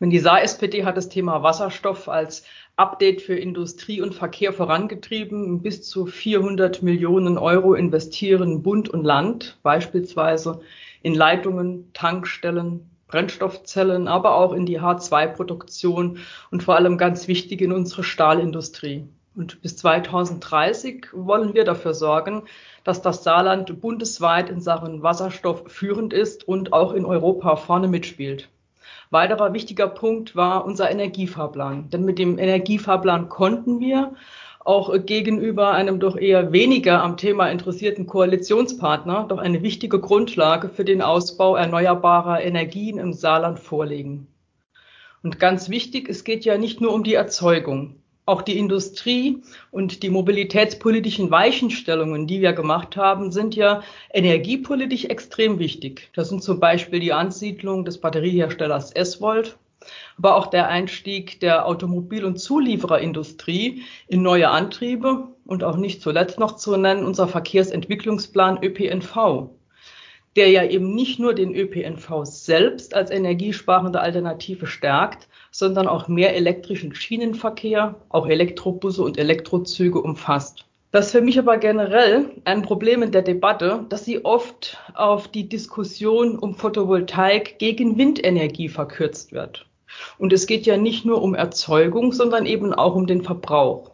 Wenn 0.00 0.08
die 0.08 0.18
Saar-SPD 0.18 0.86
hat 0.86 0.96
das 0.96 1.10
Thema 1.10 1.42
Wasserstoff 1.42 2.08
als 2.08 2.42
Update 2.76 3.20
für 3.20 3.36
Industrie 3.36 4.00
und 4.00 4.14
Verkehr 4.14 4.54
vorangetrieben. 4.54 5.60
Bis 5.60 5.82
zu 5.82 6.06
400 6.06 6.82
Millionen 6.82 7.36
Euro 7.36 7.74
investieren 7.74 8.62
Bund 8.62 8.88
und 8.88 9.04
Land, 9.04 9.58
beispielsweise 9.62 10.62
in 11.02 11.14
Leitungen, 11.14 11.92
Tankstellen, 11.92 12.88
Brennstoffzellen, 13.08 14.08
aber 14.08 14.36
auch 14.36 14.54
in 14.54 14.64
die 14.64 14.80
H2-Produktion 14.80 16.20
und 16.50 16.62
vor 16.62 16.76
allem 16.76 16.96
ganz 16.96 17.28
wichtig 17.28 17.60
in 17.60 17.70
unsere 17.70 18.02
Stahlindustrie. 18.02 19.06
Und 19.36 19.60
bis 19.60 19.76
2030 19.76 21.08
wollen 21.12 21.52
wir 21.52 21.64
dafür 21.64 21.92
sorgen, 21.92 22.44
dass 22.84 23.02
das 23.02 23.22
Saarland 23.22 23.82
bundesweit 23.82 24.48
in 24.48 24.62
Sachen 24.62 25.02
Wasserstoff 25.02 25.64
führend 25.66 26.14
ist 26.14 26.48
und 26.48 26.72
auch 26.72 26.94
in 26.94 27.04
Europa 27.04 27.56
vorne 27.56 27.88
mitspielt. 27.88 28.48
Weiterer 29.10 29.52
wichtiger 29.52 29.88
Punkt 29.88 30.36
war 30.36 30.64
unser 30.64 30.88
Energiefahrplan. 30.88 31.90
Denn 31.90 32.04
mit 32.04 32.18
dem 32.18 32.38
Energiefahrplan 32.38 33.28
konnten 33.28 33.80
wir 33.80 34.14
auch 34.64 34.94
gegenüber 35.04 35.72
einem 35.72 35.98
doch 35.98 36.16
eher 36.16 36.52
weniger 36.52 37.02
am 37.02 37.16
Thema 37.16 37.50
interessierten 37.50 38.06
Koalitionspartner 38.06 39.26
doch 39.28 39.38
eine 39.38 39.62
wichtige 39.62 39.98
Grundlage 39.98 40.68
für 40.68 40.84
den 40.84 41.02
Ausbau 41.02 41.56
erneuerbarer 41.56 42.42
Energien 42.42 42.98
im 42.98 43.12
Saarland 43.12 43.58
vorlegen. 43.58 44.28
Und 45.22 45.40
ganz 45.40 45.70
wichtig, 45.70 46.08
es 46.08 46.22
geht 46.22 46.44
ja 46.44 46.56
nicht 46.56 46.80
nur 46.80 46.94
um 46.94 47.02
die 47.02 47.14
Erzeugung. 47.14 47.96
Auch 48.26 48.42
die 48.42 48.58
Industrie 48.58 49.42
und 49.70 50.02
die 50.02 50.10
mobilitätspolitischen 50.10 51.30
Weichenstellungen, 51.30 52.26
die 52.26 52.40
wir 52.40 52.52
gemacht 52.52 52.96
haben, 52.96 53.32
sind 53.32 53.56
ja 53.56 53.82
energiepolitisch 54.12 55.06
extrem 55.06 55.58
wichtig. 55.58 56.10
Das 56.14 56.28
sind 56.28 56.42
zum 56.42 56.60
Beispiel 56.60 57.00
die 57.00 57.12
Ansiedlung 57.12 57.84
des 57.84 57.98
Batterieherstellers 57.98 58.92
S-Volt, 58.92 59.56
aber 60.18 60.36
auch 60.36 60.46
der 60.48 60.68
Einstieg 60.68 61.40
der 61.40 61.66
Automobil- 61.66 62.24
und 62.24 62.38
Zuliefererindustrie 62.38 63.82
in 64.06 64.22
neue 64.22 64.50
Antriebe 64.50 65.28
und 65.46 65.64
auch 65.64 65.76
nicht 65.76 66.02
zuletzt 66.02 66.38
noch 66.38 66.56
zu 66.56 66.76
nennen 66.76 67.04
unser 67.04 67.26
Verkehrsentwicklungsplan 67.26 68.62
ÖPNV, 68.62 69.50
der 70.36 70.48
ja 70.48 70.64
eben 70.64 70.94
nicht 70.94 71.18
nur 71.18 71.34
den 71.34 71.54
ÖPNV 71.54 72.24
selbst 72.24 72.94
als 72.94 73.10
energiesparende 73.10 74.00
Alternative 74.00 74.66
stärkt, 74.66 75.28
sondern 75.50 75.88
auch 75.88 76.08
mehr 76.08 76.36
elektrischen 76.36 76.94
Schienenverkehr, 76.94 77.96
auch 78.08 78.26
Elektrobusse 78.28 79.02
und 79.02 79.18
Elektrozüge 79.18 80.00
umfasst. 80.00 80.66
Das 80.92 81.06
ist 81.06 81.12
für 81.12 81.20
mich 81.20 81.38
aber 81.38 81.56
generell 81.56 82.30
ein 82.44 82.62
Problem 82.62 83.02
in 83.02 83.12
der 83.12 83.22
Debatte, 83.22 83.84
dass 83.88 84.04
sie 84.04 84.24
oft 84.24 84.78
auf 84.94 85.28
die 85.28 85.48
Diskussion 85.48 86.36
um 86.36 86.54
Photovoltaik 86.54 87.58
gegen 87.58 87.96
Windenergie 87.96 88.68
verkürzt 88.68 89.32
wird. 89.32 89.66
Und 90.18 90.32
es 90.32 90.46
geht 90.46 90.66
ja 90.66 90.76
nicht 90.76 91.04
nur 91.04 91.22
um 91.22 91.34
Erzeugung, 91.34 92.12
sondern 92.12 92.46
eben 92.46 92.72
auch 92.74 92.94
um 92.94 93.06
den 93.06 93.22
Verbrauch. 93.22 93.92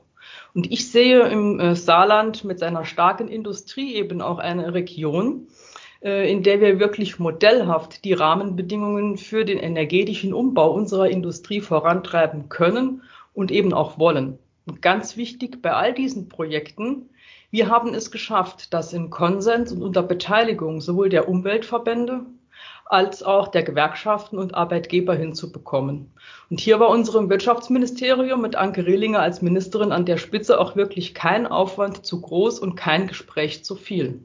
Und 0.55 0.72
ich 0.72 0.90
sehe 0.90 1.20
im 1.29 1.61
äh, 1.61 1.77
Saarland 1.77 2.44
mit 2.44 2.59
seiner 2.61 2.87
starken 2.87 3.29
Industrie 3.29 3.94
eben 3.94 4.22
auch 4.22 4.38
eine 4.38 4.72
Region, 4.72 5.49
in 6.06 6.44
der 6.44 6.60
wir 6.60 6.78
wirklich 6.78 7.18
modellhaft 7.18 8.04
die 8.04 8.12
Rahmenbedingungen 8.12 9.16
für 9.16 9.44
den 9.44 9.58
energetischen 9.58 10.32
Umbau 10.32 10.70
unserer 10.70 11.08
Industrie 11.08 11.60
vorantreiben 11.60 12.48
können 12.48 13.02
und 13.34 13.50
eben 13.50 13.72
auch 13.72 13.98
wollen. 13.98 14.38
Und 14.66 14.82
ganz 14.82 15.16
wichtig 15.16 15.62
bei 15.62 15.72
all 15.72 15.92
diesen 15.92 16.28
Projekten, 16.28 17.10
wir 17.50 17.68
haben 17.68 17.92
es 17.92 18.12
geschafft, 18.12 18.72
das 18.72 18.92
in 18.92 19.10
Konsens 19.10 19.72
und 19.72 19.82
unter 19.82 20.04
Beteiligung 20.04 20.80
sowohl 20.80 21.08
der 21.08 21.28
Umweltverbände 21.28 22.26
als 22.84 23.24
auch 23.24 23.48
der 23.48 23.64
Gewerkschaften 23.64 24.38
und 24.38 24.54
Arbeitgeber 24.54 25.16
hinzubekommen. 25.16 26.12
Und 26.50 26.60
hier 26.60 26.78
war 26.78 26.88
unserem 26.88 27.28
Wirtschaftsministerium 27.28 28.40
mit 28.40 28.54
Anke 28.54 28.86
Rehlinger 28.86 29.20
als 29.20 29.42
Ministerin 29.42 29.90
an 29.90 30.06
der 30.06 30.18
Spitze 30.18 30.60
auch 30.60 30.76
wirklich 30.76 31.14
kein 31.14 31.48
Aufwand 31.48 32.06
zu 32.06 32.20
groß 32.20 32.60
und 32.60 32.76
kein 32.76 33.08
Gespräch 33.08 33.64
zu 33.64 33.74
viel. 33.74 34.20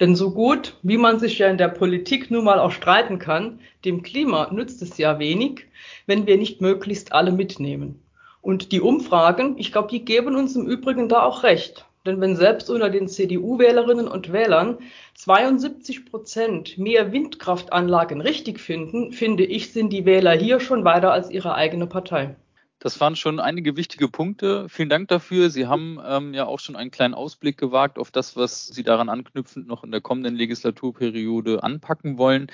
Denn 0.00 0.16
so 0.16 0.30
gut, 0.30 0.76
wie 0.82 0.96
man 0.96 1.18
sich 1.20 1.38
ja 1.38 1.48
in 1.48 1.58
der 1.58 1.68
Politik 1.68 2.30
nun 2.30 2.44
mal 2.44 2.58
auch 2.58 2.72
streiten 2.72 3.18
kann, 3.18 3.60
dem 3.84 4.02
Klima 4.02 4.50
nützt 4.50 4.80
es 4.80 4.96
ja 4.96 5.18
wenig, 5.18 5.66
wenn 6.06 6.26
wir 6.26 6.38
nicht 6.38 6.62
möglichst 6.62 7.12
alle 7.12 7.32
mitnehmen. 7.32 8.02
Und 8.40 8.72
die 8.72 8.80
Umfragen, 8.80 9.56
ich 9.58 9.72
glaube, 9.72 9.88
die 9.90 10.04
geben 10.04 10.36
uns 10.36 10.56
im 10.56 10.66
Übrigen 10.66 11.10
da 11.10 11.22
auch 11.22 11.42
recht. 11.42 11.84
Denn 12.06 12.18
wenn 12.22 12.34
selbst 12.34 12.70
unter 12.70 12.88
den 12.88 13.08
CDU-Wählerinnen 13.08 14.08
und 14.08 14.32
Wählern 14.32 14.78
72 15.16 16.06
Prozent 16.06 16.78
mehr 16.78 17.12
Windkraftanlagen 17.12 18.22
richtig 18.22 18.58
finden, 18.58 19.12
finde 19.12 19.44
ich, 19.44 19.74
sind 19.74 19.92
die 19.92 20.06
Wähler 20.06 20.32
hier 20.32 20.60
schon 20.60 20.82
weiter 20.86 21.12
als 21.12 21.30
ihre 21.30 21.54
eigene 21.54 21.86
Partei. 21.86 22.36
Das 22.82 22.98
waren 22.98 23.14
schon 23.14 23.40
einige 23.40 23.76
wichtige 23.76 24.08
Punkte. 24.08 24.66
Vielen 24.70 24.88
Dank 24.88 25.08
dafür. 25.08 25.50
Sie 25.50 25.66
haben 25.66 26.00
ähm, 26.02 26.32
ja 26.32 26.46
auch 26.46 26.58
schon 26.58 26.76
einen 26.76 26.90
kleinen 26.90 27.12
Ausblick 27.12 27.58
gewagt 27.58 27.98
auf 27.98 28.10
das, 28.10 28.36
was 28.36 28.68
Sie 28.68 28.82
daran 28.82 29.10
anknüpfend 29.10 29.68
noch 29.68 29.84
in 29.84 29.90
der 29.90 30.00
kommenden 30.00 30.34
Legislaturperiode 30.34 31.62
anpacken 31.62 32.16
wollen. 32.16 32.46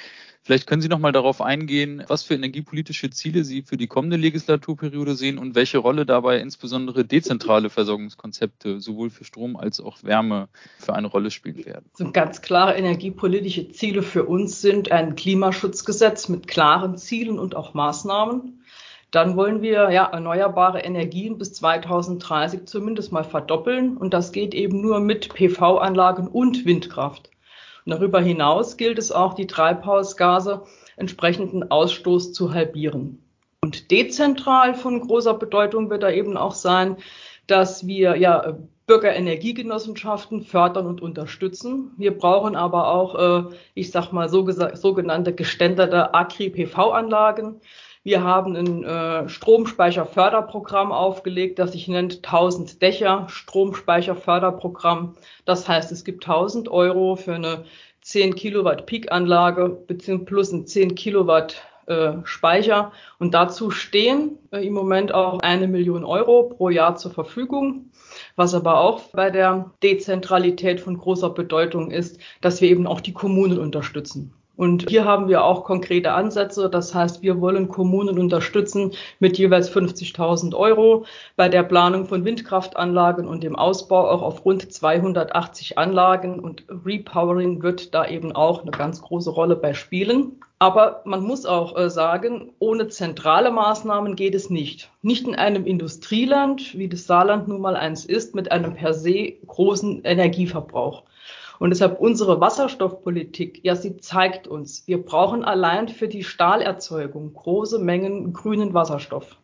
Vielleicht 0.42 0.66
können 0.66 0.82
Sie 0.82 0.88
noch 0.88 0.98
mal 0.98 1.12
darauf 1.12 1.40
eingehen, 1.40 2.02
was 2.08 2.24
für 2.24 2.34
energiepolitische 2.34 3.08
Ziele 3.10 3.44
Sie 3.44 3.62
für 3.62 3.76
die 3.76 3.86
kommende 3.86 4.16
Legislaturperiode 4.16 5.14
sehen 5.14 5.38
und 5.38 5.54
welche 5.54 5.78
Rolle 5.78 6.04
dabei 6.04 6.40
insbesondere 6.40 7.04
dezentrale 7.04 7.70
Versorgungskonzepte 7.70 8.80
sowohl 8.80 9.10
für 9.10 9.22
Strom 9.22 9.56
als 9.56 9.78
auch 9.80 10.02
Wärme 10.02 10.48
für 10.80 10.94
eine 10.94 11.06
Rolle 11.06 11.30
spielen 11.30 11.64
werden. 11.64 11.86
So 11.94 12.10
ganz 12.10 12.42
klare 12.42 12.74
energiepolitische 12.74 13.68
Ziele 13.70 14.02
für 14.02 14.24
uns 14.24 14.60
sind 14.60 14.90
ein 14.90 15.14
Klimaschutzgesetz 15.14 16.28
mit 16.28 16.48
klaren 16.48 16.98
Zielen 16.98 17.38
und 17.38 17.54
auch 17.54 17.74
Maßnahmen 17.74 18.64
dann 19.10 19.36
wollen 19.36 19.62
wir 19.62 19.90
ja 19.90 20.06
erneuerbare 20.06 20.80
Energien 20.80 21.38
bis 21.38 21.52
2030 21.54 22.66
zumindest 22.66 23.12
mal 23.12 23.24
verdoppeln. 23.24 23.96
Und 23.96 24.12
das 24.12 24.32
geht 24.32 24.54
eben 24.54 24.80
nur 24.80 25.00
mit 25.00 25.32
PV-Anlagen 25.32 26.28
und 26.28 26.64
Windkraft. 26.64 27.30
Und 27.84 27.92
darüber 27.92 28.20
hinaus 28.20 28.76
gilt 28.76 28.98
es 28.98 29.12
auch, 29.12 29.34
die 29.34 29.46
Treibhausgase 29.46 30.62
entsprechenden 30.96 31.70
Ausstoß 31.70 32.32
zu 32.32 32.52
halbieren. 32.52 33.22
Und 33.60 33.90
dezentral 33.90 34.74
von 34.74 35.00
großer 35.00 35.34
Bedeutung 35.34 35.90
wird 35.90 36.02
da 36.02 36.10
eben 36.10 36.36
auch 36.36 36.54
sein, 36.54 36.96
dass 37.46 37.86
wir 37.86 38.16
ja 38.16 38.58
Bürgerenergiegenossenschaften 38.86 40.42
fördern 40.42 40.86
und 40.86 41.00
unterstützen. 41.00 41.92
Wir 41.96 42.16
brauchen 42.16 42.54
aber 42.54 42.88
auch, 42.88 43.50
äh, 43.50 43.54
ich 43.74 43.90
sag 43.90 44.12
mal, 44.12 44.28
so 44.28 44.48
sogenannte 44.74 45.34
geständerte 45.34 46.14
Agri-PV-Anlagen. 46.14 47.60
Wir 48.06 48.22
haben 48.22 48.54
ein 48.54 48.84
äh, 48.84 49.28
Stromspeicherförderprogramm 49.28 50.92
aufgelegt, 50.92 51.58
das 51.58 51.72
sich 51.72 51.88
nennt 51.88 52.18
1000 52.24 52.80
Dächer 52.80 53.26
Stromspeicherförderprogramm. 53.28 55.16
Das 55.44 55.66
heißt, 55.66 55.90
es 55.90 56.04
gibt 56.04 56.24
1000 56.24 56.68
Euro 56.68 57.16
für 57.16 57.34
eine 57.34 57.64
10 58.02 58.36
Kilowatt 58.36 58.86
Peak-Anlage 58.86 59.70
beziehungsweise 59.88 60.24
plus 60.24 60.52
ein 60.52 60.68
10 60.68 60.94
Kilowatt 60.94 61.64
äh, 61.86 62.12
Speicher. 62.22 62.92
Und 63.18 63.34
dazu 63.34 63.72
stehen 63.72 64.38
äh, 64.52 64.64
im 64.64 64.74
Moment 64.74 65.12
auch 65.12 65.40
eine 65.40 65.66
Million 65.66 66.04
Euro 66.04 66.44
pro 66.44 66.68
Jahr 66.68 66.94
zur 66.94 67.10
Verfügung. 67.10 67.90
Was 68.36 68.54
aber 68.54 68.78
auch 68.78 69.00
bei 69.14 69.30
der 69.30 69.72
Dezentralität 69.82 70.80
von 70.80 70.96
großer 70.96 71.30
Bedeutung 71.30 71.90
ist, 71.90 72.20
dass 72.40 72.60
wir 72.60 72.70
eben 72.70 72.86
auch 72.86 73.00
die 73.00 73.14
Kommunen 73.14 73.58
unterstützen. 73.58 74.32
Und 74.56 74.88
hier 74.88 75.04
haben 75.04 75.28
wir 75.28 75.44
auch 75.44 75.64
konkrete 75.64 76.12
Ansätze. 76.12 76.70
Das 76.70 76.94
heißt, 76.94 77.22
wir 77.22 77.40
wollen 77.40 77.68
Kommunen 77.68 78.18
unterstützen 78.18 78.92
mit 79.20 79.38
jeweils 79.38 79.70
50.000 79.70 80.54
Euro 80.54 81.04
bei 81.36 81.48
der 81.48 81.62
Planung 81.62 82.06
von 82.06 82.24
Windkraftanlagen 82.24 83.28
und 83.28 83.42
dem 83.42 83.56
Ausbau 83.56 84.08
auch 84.08 84.22
auf 84.22 84.44
rund 84.44 84.72
280 84.72 85.76
Anlagen. 85.76 86.40
Und 86.40 86.64
Repowering 86.84 87.62
wird 87.62 87.94
da 87.94 88.06
eben 88.06 88.32
auch 88.32 88.62
eine 88.62 88.70
ganz 88.70 89.02
große 89.02 89.30
Rolle 89.30 89.56
bei 89.56 89.74
spielen. 89.74 90.40
Aber 90.58 91.02
man 91.04 91.22
muss 91.22 91.44
auch 91.44 91.76
äh, 91.76 91.90
sagen, 91.90 92.54
ohne 92.58 92.88
zentrale 92.88 93.50
Maßnahmen 93.50 94.16
geht 94.16 94.34
es 94.34 94.48
nicht. 94.48 94.90
Nicht 95.02 95.28
in 95.28 95.34
einem 95.34 95.66
Industrieland, 95.66 96.78
wie 96.78 96.88
das 96.88 97.06
Saarland 97.06 97.46
nun 97.46 97.60
mal 97.60 97.76
eins 97.76 98.06
ist, 98.06 98.34
mit 98.34 98.50
einem 98.50 98.74
per 98.74 98.94
se 98.94 99.34
großen 99.46 100.02
Energieverbrauch. 100.02 101.02
Und 101.58 101.70
deshalb 101.70 102.00
unsere 102.00 102.40
Wasserstoffpolitik, 102.40 103.60
ja, 103.62 103.76
sie 103.76 103.96
zeigt 103.96 104.46
uns, 104.46 104.86
wir 104.86 105.02
brauchen 105.02 105.44
allein 105.44 105.88
für 105.88 106.08
die 106.08 106.24
Stahlerzeugung 106.24 107.32
große 107.32 107.78
Mengen 107.78 108.32
grünen 108.32 108.74
Wasserstoff. 108.74 109.36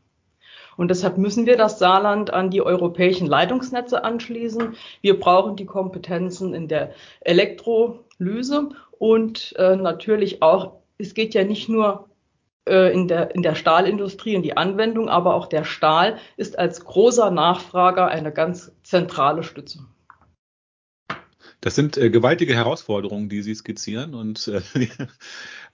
Und 0.77 0.89
deshalb 0.89 1.19
müssen 1.19 1.47
wir 1.47 1.57
das 1.57 1.79
Saarland 1.79 2.33
an 2.33 2.51
die 2.51 2.63
europäischen 2.63 3.27
Leitungsnetze 3.27 4.05
anschließen. 4.05 4.75
Wir 5.01 5.21
brauchen 5.21 5.57
die 5.57 5.67
Kompetenzen 5.67 6.55
in 6.55 6.69
der 6.69 6.93
Elektrolyse 7.21 8.71
und 8.99 9.55
äh, 9.59 9.77
natürlich 9.77 10.43
auch, 10.43 10.73
es 10.99 11.15
geht 11.15 11.35
ja 11.35 11.45
nicht 11.45 11.69
nur 11.69 12.09
äh, 12.67 12.93
in 12.93 13.09
der, 13.09 13.35
in 13.35 13.43
der 13.43 13.55
Stahlindustrie 13.55 14.35
in 14.35 14.43
die 14.43 14.57
Anwendung, 14.57 15.09
aber 15.09 15.35
auch 15.35 15.47
der 15.47 15.65
Stahl 15.65 16.17
ist 16.37 16.59
als 16.59 16.85
großer 16.85 17.31
Nachfrager 17.31 18.09
eine 18.09 18.33
ganz 18.33 18.73
zentrale 18.83 19.43
Stütze. 19.43 19.81
Das 21.63 21.77
sind 21.77 21.97
äh, 21.97 22.11
gewaltige 22.11 22.55
Herausforderungen, 22.55 23.29
die 23.29 23.41
Sie 23.41 23.55
skizzieren 23.55 24.15
und 24.15 24.49
äh, 24.49 24.63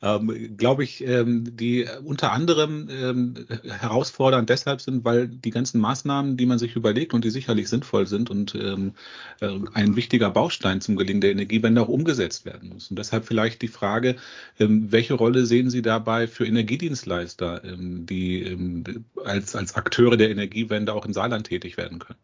ähm, 0.03 0.55
glaube 0.59 0.85
ich, 0.85 1.03
ähm, 1.03 1.57
die 1.57 1.87
unter 2.05 2.31
anderem 2.33 2.89
ähm, 2.91 3.47
herausfordernd 3.67 4.51
deshalb 4.51 4.83
sind, 4.83 5.07
weil 5.07 5.29
die 5.29 5.49
ganzen 5.51 5.81
Maßnahmen, 5.81 6.37
die 6.37 6.45
man 6.45 6.59
sich 6.59 6.77
überlegt 6.77 7.15
und 7.15 7.25
die 7.25 7.31
sicherlich 7.31 7.71
sinnvoll 7.71 8.07
sind 8.07 8.29
und 8.29 8.55
ähm, 8.55 8.93
äh, 9.41 9.49
ein 9.73 9.97
wichtiger 9.97 10.29
Baustein 10.29 10.83
zum 10.83 10.97
Gelingen 10.97 11.23
der 11.23 11.31
Energiewende 11.31 11.81
auch 11.81 11.89
umgesetzt 11.89 12.45
werden 12.45 12.69
müssen. 12.69 12.93
Und 12.93 12.99
deshalb 12.99 13.25
vielleicht 13.25 13.63
die 13.63 13.69
Frage, 13.69 14.17
ähm, 14.61 14.93
welche 14.93 15.15
Rolle 15.15 15.47
sehen 15.47 15.71
Sie 15.71 15.81
dabei 15.81 16.27
für 16.27 16.47
Energiedienstleister, 16.47 17.65
ähm, 17.65 18.05
die 18.05 18.43
ähm, 18.43 18.85
als, 19.25 19.57
als 19.57 19.75
Akteure 19.75 20.19
der 20.19 20.29
Energiewende 20.29 20.93
auch 20.93 21.07
im 21.07 21.15
Saarland 21.15 21.47
tätig 21.47 21.79
werden 21.79 21.99
können? 21.99 22.19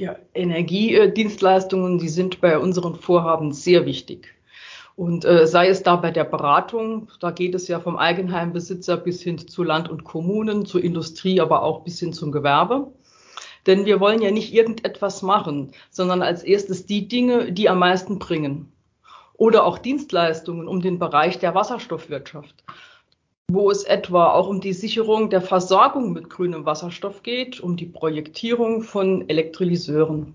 Ja, 0.00 0.14
Energiedienstleistungen, 0.32 1.98
die 1.98 2.08
sind 2.08 2.40
bei 2.40 2.56
unseren 2.56 2.94
Vorhaben 2.94 3.52
sehr 3.52 3.84
wichtig. 3.84 4.28
Und 4.94 5.24
äh, 5.24 5.44
sei 5.48 5.68
es 5.68 5.82
da 5.82 5.96
bei 5.96 6.12
der 6.12 6.22
Beratung, 6.22 7.10
da 7.18 7.32
geht 7.32 7.52
es 7.56 7.66
ja 7.66 7.80
vom 7.80 7.96
Eigenheimbesitzer 7.96 8.96
bis 8.96 9.20
hin 9.22 9.38
zu 9.38 9.64
Land 9.64 9.88
und 9.88 10.04
Kommunen, 10.04 10.66
zur 10.66 10.84
Industrie, 10.84 11.40
aber 11.40 11.64
auch 11.64 11.82
bis 11.82 11.98
hin 11.98 12.12
zum 12.12 12.30
Gewerbe. 12.30 12.92
Denn 13.66 13.86
wir 13.86 13.98
wollen 13.98 14.22
ja 14.22 14.30
nicht 14.30 14.54
irgendetwas 14.54 15.22
machen, 15.22 15.72
sondern 15.90 16.22
als 16.22 16.44
erstes 16.44 16.86
die 16.86 17.08
Dinge, 17.08 17.50
die 17.50 17.68
am 17.68 17.80
meisten 17.80 18.20
bringen. 18.20 18.72
Oder 19.34 19.64
auch 19.64 19.78
Dienstleistungen 19.78 20.68
um 20.68 20.80
den 20.80 21.00
Bereich 21.00 21.40
der 21.40 21.56
Wasserstoffwirtschaft 21.56 22.62
wo 23.50 23.70
es 23.70 23.82
etwa 23.84 24.32
auch 24.32 24.46
um 24.48 24.60
die 24.60 24.74
Sicherung 24.74 25.30
der 25.30 25.40
Versorgung 25.40 26.12
mit 26.12 26.28
grünem 26.28 26.66
Wasserstoff 26.66 27.22
geht, 27.22 27.60
um 27.60 27.76
die 27.76 27.86
Projektierung 27.86 28.82
von 28.82 29.26
Elektrolyseuren. 29.28 30.34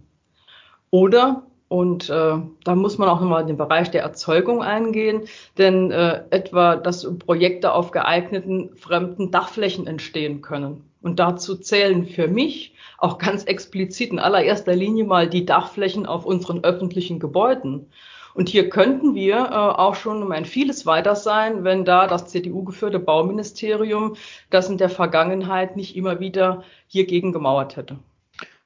Oder, 0.89 1.43
und 1.67 2.09
äh, 2.09 2.37
da 2.63 2.75
muss 2.75 2.97
man 2.97 3.09
auch 3.09 3.21
nochmal 3.21 3.41
in 3.41 3.47
den 3.47 3.57
Bereich 3.57 3.91
der 3.91 4.01
Erzeugung 4.01 4.63
eingehen, 4.63 5.23
denn 5.59 5.91
äh, 5.91 6.23
etwa, 6.31 6.75
dass 6.75 7.07
Projekte 7.19 7.73
auf 7.73 7.91
geeigneten 7.91 8.75
fremden 8.75 9.29
Dachflächen 9.29 9.85
entstehen 9.85 10.41
können. 10.41 10.83
Und 11.03 11.19
dazu 11.19 11.55
zählen 11.55 12.07
für 12.07 12.27
mich 12.27 12.73
auch 12.97 13.19
ganz 13.19 13.43
explizit 13.43 14.11
in 14.11 14.19
allererster 14.19 14.75
Linie 14.75 15.03
mal 15.03 15.29
die 15.29 15.45
Dachflächen 15.45 16.07
auf 16.07 16.25
unseren 16.25 16.63
öffentlichen 16.63 17.19
Gebäuden. 17.19 17.87
Und 18.33 18.49
hier 18.49 18.69
könnten 18.69 19.15
wir 19.15 19.35
äh, 19.35 19.53
auch 19.53 19.95
schon 19.95 20.23
um 20.23 20.31
ein 20.31 20.45
vieles 20.45 20.85
weiter 20.85 21.15
sein, 21.15 21.63
wenn 21.63 21.85
da 21.85 22.07
das 22.07 22.27
CDU-geführte 22.27 22.99
Bauministerium 22.99 24.15
das 24.49 24.69
in 24.69 24.77
der 24.77 24.89
Vergangenheit 24.89 25.75
nicht 25.75 25.95
immer 25.95 26.19
wieder 26.19 26.63
hiergegen 26.87 27.31
gemauert 27.31 27.77
hätte. 27.77 27.99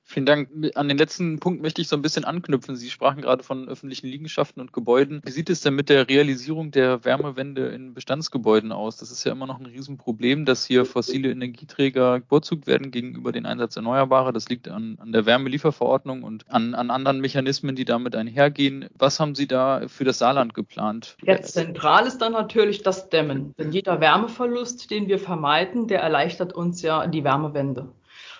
Vielen 0.09 0.25
Dank. 0.25 0.49
An 0.75 0.87
den 0.87 0.97
letzten 0.97 1.37
Punkt 1.39 1.61
möchte 1.61 1.81
ich 1.81 1.89
so 1.89 1.97
ein 1.97 2.01
bisschen 2.01 2.23
anknüpfen. 2.23 2.77
Sie 2.77 2.89
sprachen 2.89 3.21
gerade 3.21 3.43
von 3.43 3.67
öffentlichen 3.67 4.07
Liegenschaften 4.07 4.61
und 4.61 4.71
Gebäuden. 4.71 5.21
Wie 5.25 5.31
sieht 5.31 5.49
es 5.49 5.59
denn 5.59 5.75
mit 5.75 5.89
der 5.89 6.07
Realisierung 6.07 6.71
der 6.71 7.03
Wärmewende 7.03 7.67
in 7.67 7.93
Bestandsgebäuden 7.93 8.71
aus? 8.71 8.95
Das 8.95 9.11
ist 9.11 9.25
ja 9.25 9.33
immer 9.33 9.47
noch 9.47 9.59
ein 9.59 9.65
Riesenproblem, 9.65 10.45
dass 10.45 10.65
hier 10.65 10.85
fossile 10.85 11.29
Energieträger 11.29 12.21
bevorzugt 12.21 12.67
werden 12.67 12.89
gegenüber 12.89 13.33
den 13.33 13.45
Einsatz 13.45 13.75
erneuerbarer. 13.75 14.31
Das 14.31 14.47
liegt 14.47 14.69
an, 14.69 14.97
an 15.01 15.11
der 15.11 15.25
Wärmelieferverordnung 15.25 16.23
und 16.23 16.45
an, 16.49 16.73
an 16.73 16.89
anderen 16.89 17.19
Mechanismen, 17.19 17.75
die 17.75 17.83
damit 17.83 18.15
einhergehen. 18.15 18.87
Was 18.97 19.19
haben 19.19 19.35
Sie 19.35 19.45
da 19.45 19.89
für 19.89 20.05
das 20.05 20.19
Saarland 20.19 20.53
geplant? 20.53 21.17
Ja, 21.21 21.41
zentral 21.41 22.07
ist 22.07 22.19
dann 22.19 22.31
natürlich 22.31 22.81
das 22.81 23.09
Dämmen. 23.09 23.53
Denn 23.57 23.73
jeder 23.73 23.99
Wärmeverlust, 23.99 24.89
den 24.89 25.09
wir 25.09 25.19
vermeiden, 25.19 25.87
der 25.87 25.99
erleichtert 25.99 26.53
uns 26.53 26.81
ja 26.81 27.07
die 27.07 27.25
Wärmewende. 27.25 27.89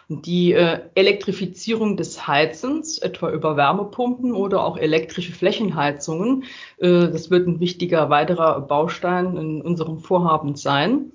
Die 0.09 0.53
äh, 0.53 0.79
Elektrifizierung 0.95 1.97
des 1.97 2.27
Heizens, 2.27 2.97
etwa 2.97 3.29
über 3.29 3.57
Wärmepumpen 3.57 4.33
oder 4.33 4.63
auch 4.63 4.77
elektrische 4.77 5.33
Flächenheizungen, 5.33 6.45
äh, 6.77 7.09
das 7.09 7.29
wird 7.29 7.45
ein 7.47 7.59
wichtiger 7.59 8.09
weiterer 8.09 8.61
Baustein 8.61 9.35
in 9.35 9.61
unserem 9.61 9.99
Vorhaben 9.99 10.55
sein. 10.55 11.11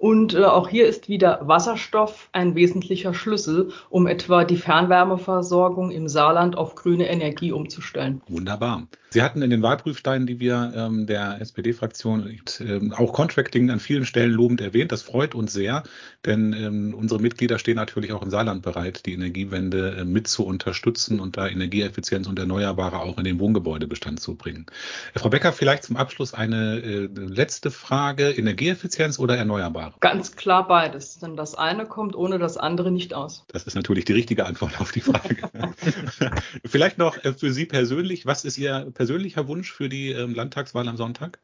Und 0.00 0.32
äh, 0.32 0.44
auch 0.44 0.66
hier 0.66 0.86
ist 0.86 1.10
wieder 1.10 1.40
Wasserstoff 1.42 2.30
ein 2.32 2.54
wesentlicher 2.54 3.12
Schlüssel, 3.12 3.70
um 3.90 4.06
etwa 4.06 4.44
die 4.44 4.56
Fernwärmeversorgung 4.56 5.90
im 5.90 6.08
Saarland 6.08 6.56
auf 6.56 6.74
grüne 6.74 7.06
Energie 7.10 7.52
umzustellen. 7.52 8.22
Wunderbar. 8.26 8.86
Sie 9.12 9.22
hatten 9.22 9.42
in 9.42 9.50
den 9.50 9.60
Wahlprüfsteinen, 9.60 10.26
die 10.26 10.38
wir 10.38 10.72
ähm, 10.74 11.06
der 11.06 11.40
SPD-Fraktion 11.40 12.40
ähm, 12.60 12.94
auch 12.96 13.12
Contracting 13.12 13.68
an 13.68 13.80
vielen 13.80 14.06
Stellen 14.06 14.30
lobend 14.30 14.60
erwähnt. 14.60 14.92
Das 14.92 15.02
freut 15.02 15.34
uns 15.34 15.52
sehr, 15.52 15.82
denn 16.24 16.52
ähm, 16.52 16.94
unsere 16.94 17.20
Mitglieder 17.20 17.58
stehen 17.58 17.74
natürlich 17.74 18.12
auch 18.12 18.22
im 18.22 18.30
Saarland 18.30 18.62
bereit, 18.62 19.04
die 19.06 19.14
Energiewende 19.14 19.96
äh, 19.98 20.04
mit 20.04 20.28
zu 20.28 20.46
unterstützen 20.46 21.18
und 21.18 21.36
da 21.36 21.48
Energieeffizienz 21.48 22.28
und 22.28 22.38
Erneuerbare 22.38 23.00
auch 23.00 23.18
in 23.18 23.24
den 23.24 23.40
Wohngebäudebestand 23.40 24.20
zu 24.20 24.36
bringen. 24.36 24.66
Äh, 25.12 25.18
Frau 25.18 25.28
Becker, 25.28 25.52
vielleicht 25.52 25.82
zum 25.82 25.96
Abschluss 25.96 26.32
eine 26.32 26.78
äh, 26.78 27.08
letzte 27.12 27.72
Frage. 27.72 28.30
Energieeffizienz 28.30 29.18
oder 29.18 29.36
Erneuerbare? 29.36 29.89
Ganz 30.00 30.36
klar 30.36 30.68
beides, 30.68 31.18
denn 31.18 31.36
das 31.36 31.54
eine 31.54 31.86
kommt 31.86 32.14
ohne 32.14 32.38
das 32.38 32.56
andere 32.56 32.90
nicht 32.90 33.14
aus. 33.14 33.44
Das 33.48 33.64
ist 33.64 33.74
natürlich 33.74 34.04
die 34.04 34.12
richtige 34.12 34.46
Antwort 34.46 34.80
auf 34.80 34.92
die 34.92 35.00
Frage. 35.00 35.36
vielleicht 36.64 36.98
noch 36.98 37.16
äh, 37.24 37.32
für 37.32 37.52
Sie 37.52 37.66
persönlich, 37.66 38.26
was 38.26 38.44
ist 38.44 38.58
Ihr 38.58 38.90
persönlicher 38.94 39.48
Wunsch 39.48 39.72
für 39.72 39.88
die 39.88 40.10
ähm, 40.10 40.34
Landtagswahl 40.34 40.88
am 40.88 40.96
Sonntag? 40.96 41.38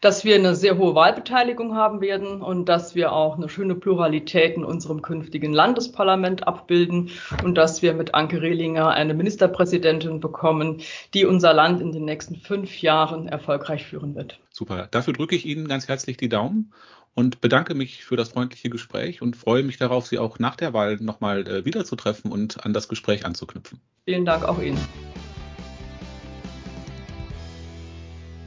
Dass 0.00 0.24
wir 0.24 0.36
eine 0.36 0.54
sehr 0.54 0.78
hohe 0.78 0.94
Wahlbeteiligung 0.94 1.74
haben 1.74 2.00
werden 2.00 2.40
und 2.40 2.66
dass 2.66 2.94
wir 2.94 3.12
auch 3.12 3.36
eine 3.36 3.48
schöne 3.48 3.74
Pluralität 3.74 4.56
in 4.56 4.64
unserem 4.64 5.02
künftigen 5.02 5.52
Landesparlament 5.52 6.46
abbilden 6.46 7.10
und 7.42 7.56
dass 7.56 7.82
wir 7.82 7.94
mit 7.94 8.14
Anke 8.14 8.40
Rehlinger 8.40 8.88
eine 8.88 9.14
Ministerpräsidentin 9.14 10.20
bekommen, 10.20 10.82
die 11.14 11.24
unser 11.24 11.52
Land 11.52 11.80
in 11.80 11.92
den 11.92 12.04
nächsten 12.04 12.36
fünf 12.36 12.80
Jahren 12.80 13.28
erfolgreich 13.28 13.84
führen 13.84 14.14
wird. 14.14 14.38
Super. 14.50 14.88
Dafür 14.90 15.12
drücke 15.12 15.36
ich 15.36 15.46
Ihnen 15.46 15.68
ganz 15.68 15.86
herzlich 15.86 16.16
die 16.16 16.28
Daumen 16.28 16.72
und 17.18 17.40
bedanke 17.40 17.74
mich 17.74 18.04
für 18.04 18.14
das 18.14 18.28
freundliche 18.28 18.70
Gespräch 18.70 19.22
und 19.22 19.34
freue 19.34 19.64
mich 19.64 19.76
darauf, 19.76 20.06
Sie 20.06 20.20
auch 20.20 20.38
nach 20.38 20.54
der 20.54 20.72
Wahl 20.72 20.98
nochmal 21.00 21.48
äh, 21.48 21.64
wiederzutreffen 21.64 22.30
und 22.30 22.64
an 22.64 22.72
das 22.72 22.86
Gespräch 22.86 23.26
anzuknüpfen. 23.26 23.80
Vielen 24.04 24.24
Dank 24.24 24.44
auch 24.44 24.62
Ihnen. 24.62 24.78